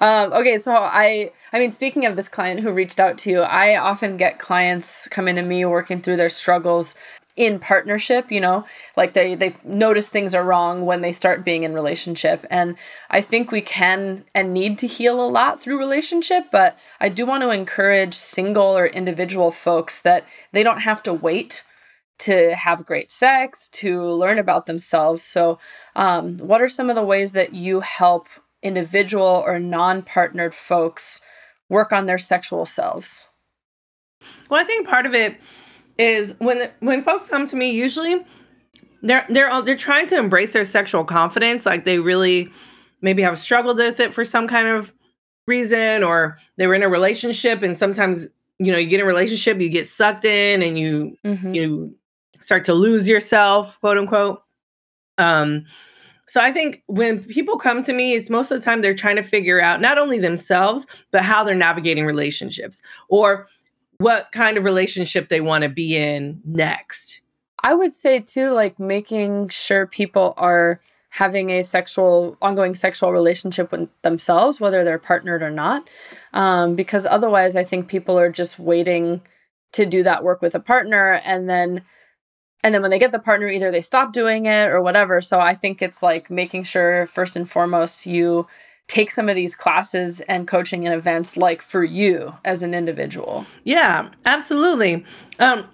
[0.00, 3.40] um, okay, so I, I mean, speaking of this client who reached out to you,
[3.40, 6.94] I often get clients coming to me working through their struggles
[7.36, 8.64] in partnership you know
[8.96, 12.46] like they they notice things are wrong when they start being in relationship.
[12.50, 12.76] And
[13.10, 17.26] i think we can and need to heal a lot through relationship but i do
[17.26, 21.64] want to encourage single or individual folks that they don't have to wait
[22.16, 25.22] to have great sex to learn about themselves.
[25.22, 25.58] So
[25.96, 28.28] um, what are some of the ways that you help
[28.62, 31.20] individual or non-partnered folks
[31.68, 33.26] work on their sexual selves?
[34.48, 35.38] Well i think part of it
[35.98, 38.24] is when when folks come to me usually
[39.02, 42.50] they're they're they're trying to embrace their sexual confidence like they really
[43.00, 44.92] maybe have struggled with it for some kind of
[45.46, 48.26] reason or they were in a relationship and sometimes
[48.58, 51.54] you know you get in a relationship you get sucked in and you mm-hmm.
[51.54, 51.94] you
[52.40, 54.42] start to lose yourself quote unquote
[55.18, 55.64] um
[56.26, 59.16] so i think when people come to me it's most of the time they're trying
[59.16, 62.80] to figure out not only themselves but how they're navigating relationships
[63.10, 63.46] or
[63.98, 67.22] what kind of relationship they want to be in next.
[67.62, 70.80] I would say too, like making sure people are
[71.10, 75.88] having a sexual, ongoing sexual relationship with themselves, whether they're partnered or not.
[76.32, 79.22] Um, because otherwise, I think people are just waiting
[79.74, 81.82] to do that work with a partner and then
[82.62, 85.40] and then when they get the partner either they stop doing it or whatever so
[85.40, 88.46] i think it's like making sure first and foremost you
[88.88, 93.46] take some of these classes and coaching and events like for you as an individual.
[93.64, 95.04] Yeah, absolutely.
[95.38, 95.66] Um,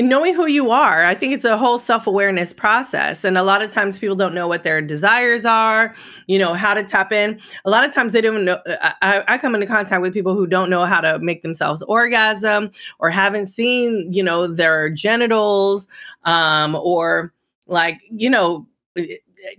[0.00, 3.72] knowing who you are i think it's a whole self-awareness process and a lot of
[3.72, 5.94] times people don't know what their desires are
[6.26, 8.58] you know how to tap in a lot of times they don't know
[9.02, 12.70] I, I, come into contact with people who don't know how to make themselves orgasm
[12.98, 15.86] or haven't seen you know their genitals
[16.24, 17.32] um, or
[17.68, 18.66] like you know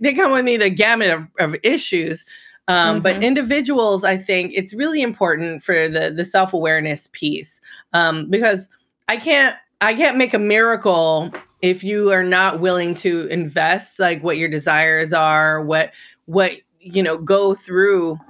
[0.00, 2.26] they come with me the gamut of, of issues
[2.70, 3.02] um, mm-hmm.
[3.02, 7.60] But individuals, I think it's really important for the the self awareness piece
[7.92, 8.68] um, because
[9.08, 14.22] I can't I can't make a miracle if you are not willing to invest like
[14.22, 15.90] what your desires are, what
[16.26, 18.20] what you know go through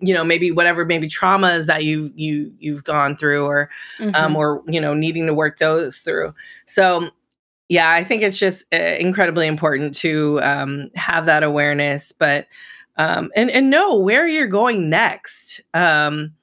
[0.00, 3.68] you know maybe whatever maybe traumas that you you you've gone through or
[4.00, 4.24] um, mm-hmm.
[4.24, 6.32] um or you know needing to work those through
[6.66, 7.10] so
[7.68, 12.46] yeah i think it's just uh, incredibly important to um have that awareness but
[12.98, 15.62] um, and and know where you're going next.
[15.72, 16.34] Um,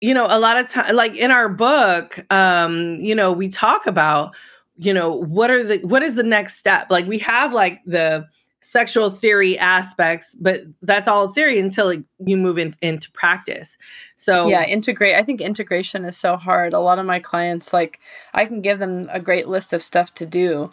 [0.00, 3.86] you know, a lot of time, like in our book, um, you know, we talk
[3.86, 4.34] about,
[4.76, 6.88] you know, what are the what is the next step?
[6.90, 8.26] Like we have like the
[8.60, 11.92] sexual theory aspects, but that's all theory until
[12.24, 13.76] you move in, into practice.
[14.16, 15.16] So yeah, integrate.
[15.16, 16.72] I think integration is so hard.
[16.72, 17.98] A lot of my clients, like,
[18.34, 20.70] I can give them a great list of stuff to do,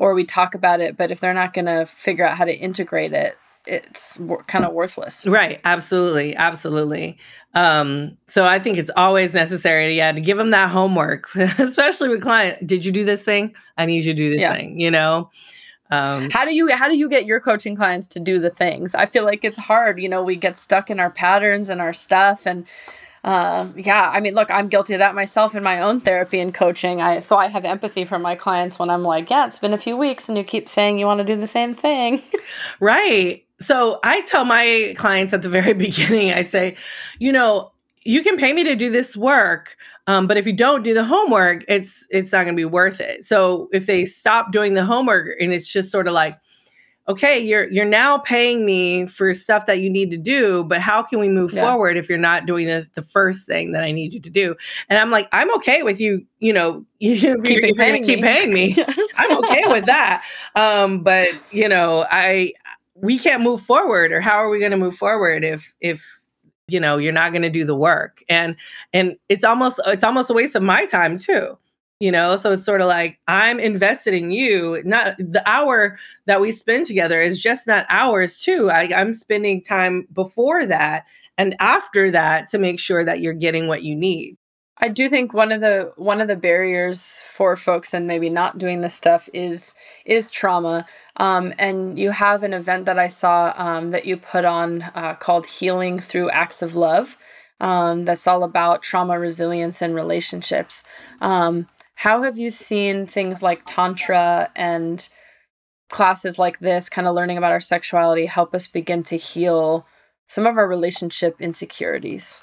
[0.00, 2.54] or we talk about it but if they're not going to figure out how to
[2.54, 3.36] integrate it
[3.66, 5.26] it's kind of worthless.
[5.26, 5.60] Right.
[5.64, 6.34] Absolutely.
[6.34, 7.18] Absolutely.
[7.54, 12.22] Um, so I think it's always necessary, yeah, to give them that homework, especially with
[12.22, 12.66] client.
[12.66, 13.54] Did you do this thing?
[13.76, 14.54] I need you to do this yeah.
[14.54, 15.30] thing, you know?
[15.92, 18.94] Um, how do you how do you get your coaching clients to do the things?
[18.94, 20.00] I feel like it's hard.
[20.00, 22.64] You know, we get stuck in our patterns and our stuff, and
[23.24, 24.10] uh, yeah.
[24.10, 27.00] I mean, look, I'm guilty of that myself in my own therapy and coaching.
[27.00, 29.78] I so I have empathy for my clients when I'm like, yeah, it's been a
[29.78, 32.22] few weeks, and you keep saying you want to do the same thing.
[32.80, 33.44] right.
[33.60, 36.76] So I tell my clients at the very beginning, I say,
[37.18, 39.76] you know, you can pay me to do this work
[40.10, 43.00] um, but if you don't do the homework, it's it's not going to be worth
[43.00, 43.24] it.
[43.24, 46.36] So if they stop doing the homework and it's just sort of like,
[47.10, 51.02] okay, you're you're now paying me for stuff that you need to do, but how
[51.02, 51.62] can we move yeah.
[51.62, 54.54] forward if you're not doing the, the first thing that I need you to do?
[54.88, 58.22] And I'm like, I'm okay with you, you know, you, you're, you're going to keep
[58.22, 58.76] paying me.
[59.16, 60.24] I'm okay with that.
[60.54, 62.52] Um, but you know, I
[62.94, 66.04] we can't move forward, or how are we going to move forward if if
[66.68, 68.54] you know you're not going to do the work and
[68.92, 71.58] and it's almost it's almost a waste of my time too
[72.00, 76.40] you know so it's sort of like i'm invested in you not the hour that
[76.40, 81.04] we spend together is just not hours too I, i'm spending time before that
[81.38, 84.36] and after that to make sure that you're getting what you need
[84.82, 88.56] I do think one of the one of the barriers for folks and maybe not
[88.56, 89.74] doing this stuff is
[90.06, 90.86] is trauma.
[91.18, 95.16] Um, and you have an event that I saw um, that you put on uh,
[95.16, 97.18] called Healing Through Acts of Love.
[97.60, 100.82] Um, that's all about trauma resilience and relationships.
[101.20, 101.66] Um,
[102.00, 105.06] how have you seen things like tantra and
[105.90, 109.86] classes like this, kind of learning about our sexuality, help us begin to heal
[110.26, 112.40] some of our relationship insecurities?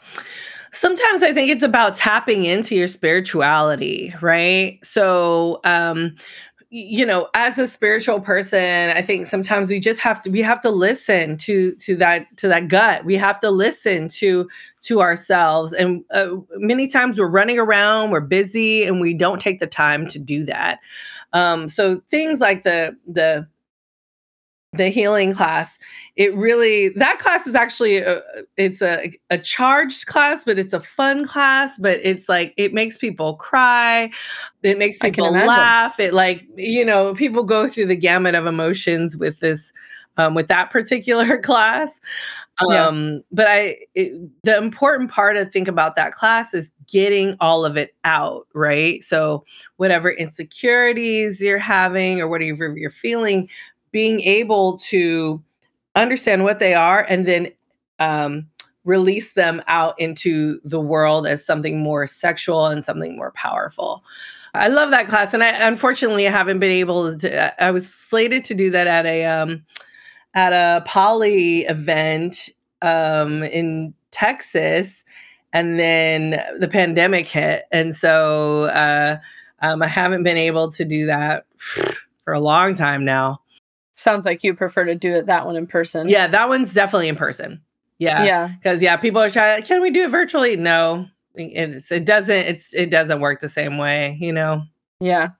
[0.71, 4.79] sometimes I think it's about tapping into your spirituality, right?
[4.83, 6.15] So, um,
[6.69, 10.61] you know as a spiritual person i think sometimes we just have to we have
[10.61, 13.05] to listen to to that to that gut.
[13.05, 14.49] We have to listen to
[14.81, 15.73] to ourselves.
[15.73, 20.07] And uh, many times we're running around we're busy and we don't take the time
[20.09, 20.79] to do that.
[21.33, 23.47] Um so things like the the
[24.73, 25.79] the healing class.
[26.15, 28.21] It really that class is actually a,
[28.57, 32.97] it's a, a charged class but it's a fun class but it's like it makes
[32.97, 34.11] people cry.
[34.63, 35.99] It makes people laugh.
[35.99, 39.71] It like you know people go through the gamut of emotions with this
[40.17, 42.01] um, with that particular class.
[42.71, 43.19] Um, yeah.
[43.31, 47.77] but i it, the important part to think about that class is getting all of
[47.77, 49.03] it out right?
[49.03, 49.45] So
[49.75, 53.47] whatever insecurities you're having or whatever you're feeling
[53.97, 55.43] being able to
[55.95, 57.49] understand what they are and then
[57.97, 58.47] um,
[58.83, 64.03] release them out into the world as something more sexual and something more powerful.
[64.53, 67.63] I love that class, and I unfortunately I haven't been able to.
[67.63, 69.65] I was slated to do that at a um,
[70.35, 72.49] at a poly event
[72.83, 75.05] um, in Texas,
[75.53, 79.17] and then the pandemic hit, and so uh,
[79.63, 81.47] um, I haven't been able to do that
[82.23, 83.41] for a long time now.
[83.97, 86.07] Sounds like you prefer to do it that one in person.
[86.07, 87.61] Yeah, that one's definitely in person.
[87.99, 88.23] Yeah.
[88.23, 88.47] Yeah.
[88.47, 90.55] Because yeah, people are trying, can we do it virtually?
[90.55, 91.07] No.
[91.35, 94.63] It's, it doesn't, it's it doesn't work the same way, you know?
[94.99, 95.31] Yeah.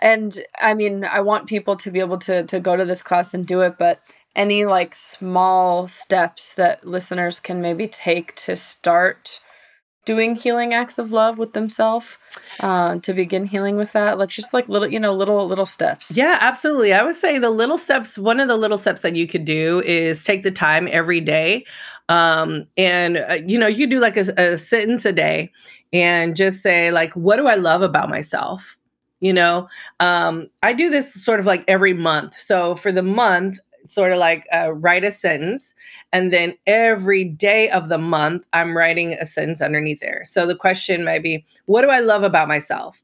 [0.00, 3.34] And I mean, I want people to be able to to go to this class
[3.34, 4.00] and do it, but
[4.34, 9.40] any like small steps that listeners can maybe take to start
[10.04, 12.18] doing healing acts of love with themselves
[12.60, 16.16] uh, to begin healing with that let's just like little you know little little steps.
[16.16, 16.92] Yeah absolutely.
[16.92, 19.82] I would say the little steps one of the little steps that you could do
[19.84, 21.64] is take the time every day
[22.08, 25.52] um, and uh, you know you do like a, a sentence a day
[25.92, 28.76] and just say like what do i love about myself?
[29.20, 29.68] You know
[30.00, 32.38] um, i do this sort of like every month.
[32.40, 35.74] So for the month sort of like uh, write a sentence.
[36.12, 40.22] And then every day of the month, I'm writing a sentence underneath there.
[40.24, 43.02] So the question might be, what do I love about myself?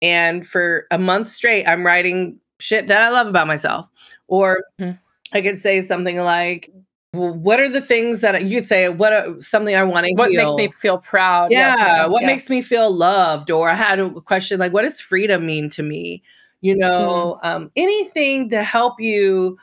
[0.00, 3.88] And for a month straight, I'm writing shit that I love about myself.
[4.28, 4.96] Or mm-hmm.
[5.32, 6.70] I could say something like,
[7.14, 8.88] well, what are the things that you would say?
[8.88, 10.44] What are, something I want to What heal?
[10.44, 11.50] makes me feel proud?
[11.50, 11.74] Yeah.
[11.76, 12.26] Yes, what yeah.
[12.26, 13.50] makes me feel loved?
[13.50, 16.22] Or I had a question like, what does freedom mean to me?
[16.60, 17.46] You know, mm-hmm.
[17.46, 19.56] um, anything to help you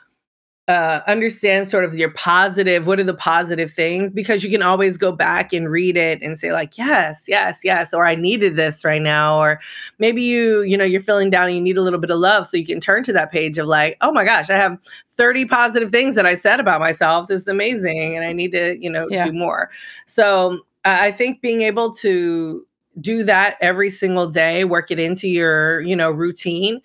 [0.68, 4.98] uh, understand sort of your positive what are the positive things because you can always
[4.98, 8.84] go back and read it and say like yes yes yes or i needed this
[8.84, 9.60] right now or
[10.00, 12.48] maybe you you know you're feeling down and you need a little bit of love
[12.48, 14.76] so you can turn to that page of like oh my gosh i have
[15.10, 18.76] 30 positive things that i said about myself this is amazing and i need to
[18.82, 19.26] you know yeah.
[19.26, 19.70] do more
[20.06, 22.66] so i think being able to
[23.00, 26.80] do that every single day work it into your you know routine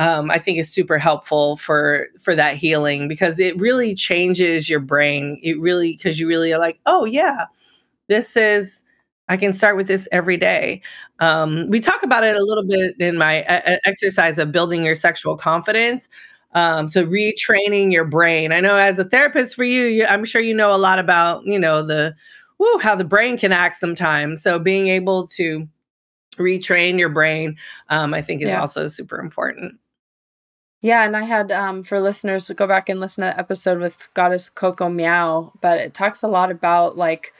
[0.00, 4.80] um, I think is super helpful for for that healing because it really changes your
[4.80, 5.38] brain.
[5.42, 7.44] It really because you really are like, oh yeah,
[8.08, 8.82] this is
[9.28, 10.80] I can start with this every day.
[11.18, 14.94] Um, we talk about it a little bit in my uh, exercise of building your
[14.94, 16.08] sexual confidence.
[16.54, 18.52] Um, so retraining your brain.
[18.52, 21.44] I know as a therapist for you, you, I'm sure you know a lot about
[21.44, 22.14] you know the
[22.56, 24.42] whoo, how the brain can act sometimes.
[24.42, 25.68] So being able to
[26.38, 27.58] retrain your brain,
[27.90, 28.62] um, I think is yeah.
[28.62, 29.79] also super important.
[30.80, 34.08] Yeah, and I had um, for listeners to go back and listen to episode with
[34.14, 37.32] Goddess Coco Meow, but it talks a lot about like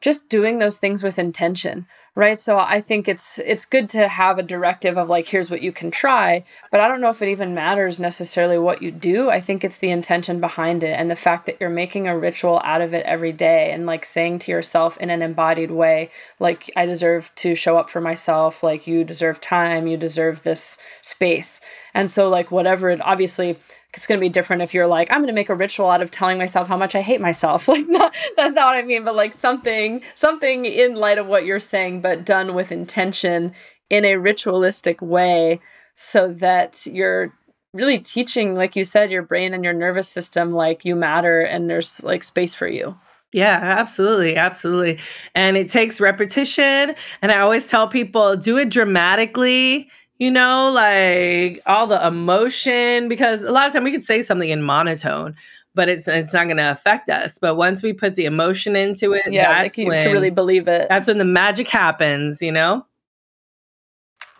[0.00, 2.38] just doing those things with intention right?
[2.38, 5.72] So i think it's it's good to have a directive of like here's what you
[5.72, 9.30] can try but i don't know if it even matters necessarily what you do.
[9.30, 12.60] I think it's the intention behind it and the fact that you're making a ritual
[12.64, 16.70] out of it every day and like saying to yourself in an embodied way like
[16.76, 18.62] i deserve to show up for myself.
[18.62, 19.86] Like you deserve time.
[19.86, 21.60] You deserve this space.
[21.92, 23.58] And so like whatever it obviously
[23.94, 26.02] it's going to be different if you're like i'm going to make a ritual out
[26.02, 29.04] of telling myself how much i hate myself like not, that's not what i mean
[29.04, 33.52] but like something something in light of what you're saying but done with intention
[33.90, 35.60] in a ritualistic way
[35.96, 37.32] so that you're
[37.72, 41.68] really teaching like you said your brain and your nervous system like you matter and
[41.68, 42.96] there's like space for you
[43.34, 44.36] yeah, absolutely.
[44.36, 45.00] Absolutely.
[45.34, 46.94] And it takes repetition.
[47.20, 53.42] And I always tell people do it dramatically you know, like all the emotion, because
[53.42, 55.34] a lot of time we could say something in monotone,
[55.74, 57.38] but it's it's not going to affect us.
[57.38, 60.86] But once we put the emotion into it, yeah, that's when to really believe it.
[60.88, 62.86] That's when the magic happens, you know.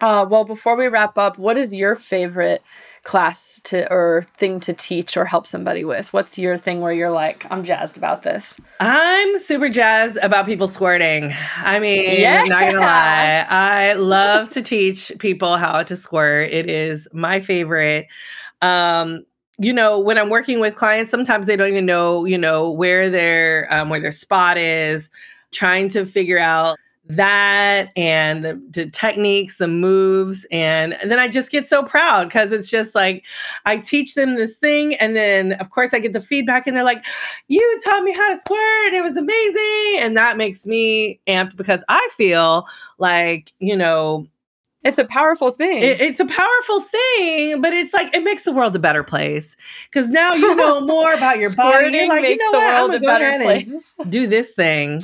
[0.01, 2.63] Uh, well, before we wrap up, what is your favorite
[3.05, 6.13] class to or thing to teach or help somebody with?
[6.13, 8.59] What's your thing where you're like, I'm jazzed about this?
[8.81, 11.31] I'm super jazzed about people squirting.
[11.59, 12.45] I mean, yeah.
[12.45, 13.47] not gonna lie.
[13.49, 16.51] I love to teach people how to squirt.
[16.51, 18.07] It is my favorite.
[18.63, 19.25] Um,
[19.59, 23.09] you know, when I'm working with clients, sometimes they don't even know, you know, where
[23.09, 25.11] their um, where their spot is,
[25.53, 30.47] trying to figure out that and the, the, techniques, the moves.
[30.51, 33.25] And, and then I just get so proud because it's just like
[33.67, 34.95] I teach them this thing.
[34.95, 37.05] And then, of course, I get the feedback and they're like,
[37.49, 38.95] You taught me how to squirt.
[38.95, 39.99] It was amazing.
[39.99, 42.67] And that makes me amped because I feel
[42.99, 44.27] like, you know,
[44.83, 45.83] it's a powerful thing.
[45.83, 49.57] It, it's a powerful thing, but it's like it makes the world a better place
[49.91, 51.91] because now you know more about your body.
[51.91, 52.75] You're like, you know what?
[52.75, 53.95] I'm gonna go ahead place.
[53.99, 55.01] and do this thing.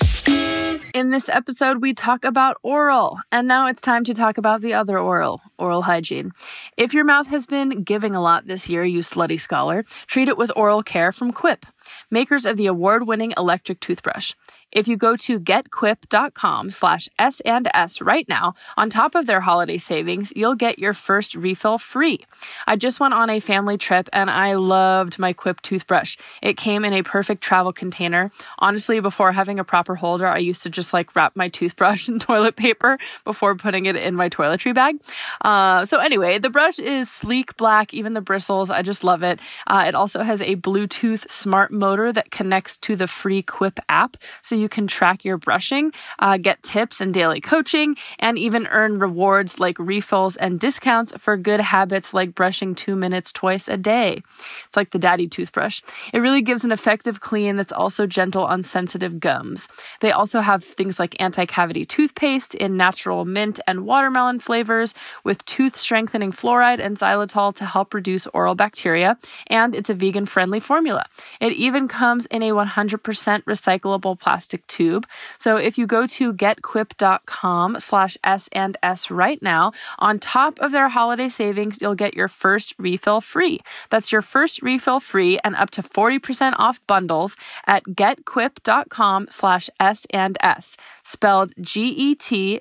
[0.92, 4.74] In this episode, we talk about oral, and now it's time to talk about the
[4.74, 6.32] other oral, oral hygiene.
[6.76, 10.36] If your mouth has been giving a lot this year, you slutty scholar, treat it
[10.36, 11.64] with oral care from Quip,
[12.10, 14.34] makers of the award-winning electric toothbrush.
[14.72, 19.40] If you go to getquip.com slash S and S right now, on top of their
[19.40, 22.20] holiday savings, you'll get your first refill free.
[22.66, 26.16] I just went on a family trip and I loved my Quip toothbrush.
[26.42, 28.30] It came in a perfect travel container.
[28.58, 32.18] Honestly, before having a proper holder, I used to just like wrap my toothbrush in
[32.18, 34.96] toilet paper before putting it in my toiletry bag.
[35.40, 38.70] Uh, so anyway, the brush is sleek black, even the bristles.
[38.70, 39.40] I just love it.
[39.66, 44.16] Uh, it also has a Bluetooth smart motor that connects to the free Quip app.
[44.42, 48.98] So you can track your brushing, uh, get tips and daily coaching, and even earn
[48.98, 54.22] rewards like refills and discounts for good habits like brushing two minutes twice a day.
[54.66, 55.80] It's like the daddy toothbrush.
[56.12, 59.68] It really gives an effective clean that's also gentle on sensitive gums.
[60.00, 64.94] They also have things like anti cavity toothpaste in natural mint and watermelon flavors
[65.24, 70.26] with tooth strengthening fluoride and xylitol to help reduce oral bacteria, and it's a vegan
[70.26, 71.04] friendly formula.
[71.40, 75.06] It even comes in a 100% recyclable plastic plastic tube.
[75.38, 80.72] So if you go to getquip.com slash S and S right now, on top of
[80.72, 83.60] their holiday savings, you'll get your first refill free.
[83.90, 87.36] That's your first refill free and up to 40% off bundles
[87.66, 92.58] at getquip.com slash S and S, spelled G-E-T-Q-U-I-P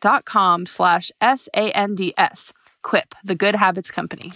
[0.00, 2.52] dot com slash S-A-N-D-S.
[2.82, 4.30] Quip, the good habits company.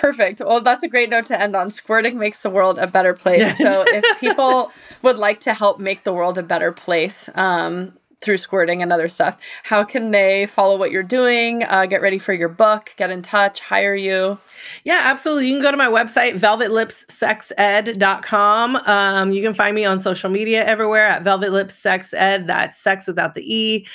[0.00, 0.40] Perfect.
[0.40, 1.68] Well, that's a great note to end on.
[1.68, 3.58] Squirting makes the world a better place.
[3.58, 4.72] So, if people
[5.02, 9.08] would like to help make the world a better place um, through squirting and other
[9.08, 13.10] stuff, how can they follow what you're doing, uh, get ready for your book, get
[13.10, 14.38] in touch, hire you?
[14.84, 15.48] Yeah, absolutely.
[15.48, 18.76] You can go to my website, velvetlipssexed.com.
[18.76, 22.46] Um, you can find me on social media everywhere at velvetlipssexed.
[22.46, 23.86] That's sex without the E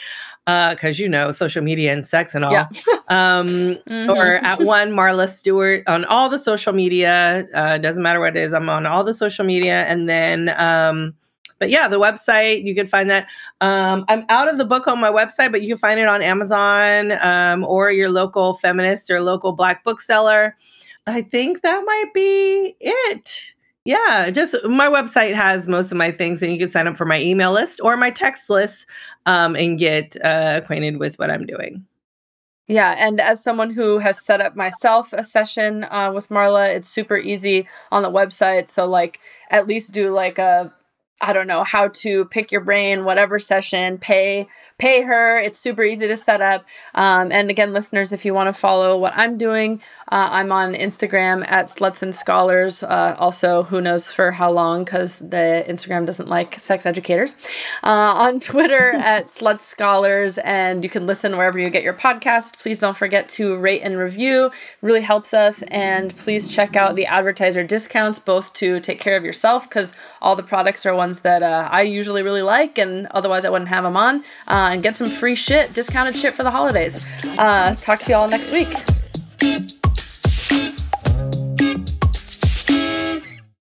[0.46, 2.52] because uh, you know social media and sex and all.
[2.52, 2.68] Yeah.
[3.08, 3.48] um,
[3.90, 4.08] mm-hmm.
[4.10, 7.48] Or at one Marla Stewart on all the social media.
[7.54, 8.54] Uh, doesn't matter what it is.
[8.54, 11.16] I'm on all the social media, and then um,
[11.60, 13.28] but yeah, the website, you can find that.
[13.62, 16.22] Um, I'm out of the book on my website, but you can find it on
[16.22, 20.56] Amazon um, or your local feminist or local black bookseller.
[21.08, 23.54] I think that might be it.
[23.86, 27.06] Yeah, just my website has most of my things, and you can sign up for
[27.06, 28.88] my email list or my text list
[29.28, 31.86] um, and get uh, acquainted with what I'm doing.
[32.68, 36.90] Yeah, and as someone who has set up myself a session uh, with Marla, it's
[36.90, 38.68] super easy on the website.
[38.68, 39.20] So, like,
[39.52, 40.74] at least do like a
[41.22, 44.48] I don't know how to pick your brain, whatever session, pay
[44.78, 45.40] pay her.
[45.40, 46.66] It's super easy to set up.
[46.94, 50.74] Um, and again, listeners, if you want to follow what I'm doing, uh, I'm on
[50.74, 52.84] Instagram at Sluts and Scholars.
[52.84, 57.36] Uh, also, who knows for how long because the Instagram doesn't like sex educators.
[57.84, 62.60] Uh, on Twitter at Sluts Scholars, and you can listen wherever you get your podcast.
[62.60, 64.48] Please don't forget to rate and review.
[64.48, 65.64] It really helps us.
[65.70, 70.36] And please check out the advertiser discounts, both to take care of yourself because all
[70.36, 73.86] the products are ones that uh, I usually really like, and otherwise I wouldn't have
[73.86, 74.24] them on
[74.66, 77.06] uh, and get some free shit, discounted shit for the holidays.
[77.38, 79.85] Uh, talk to y'all next week.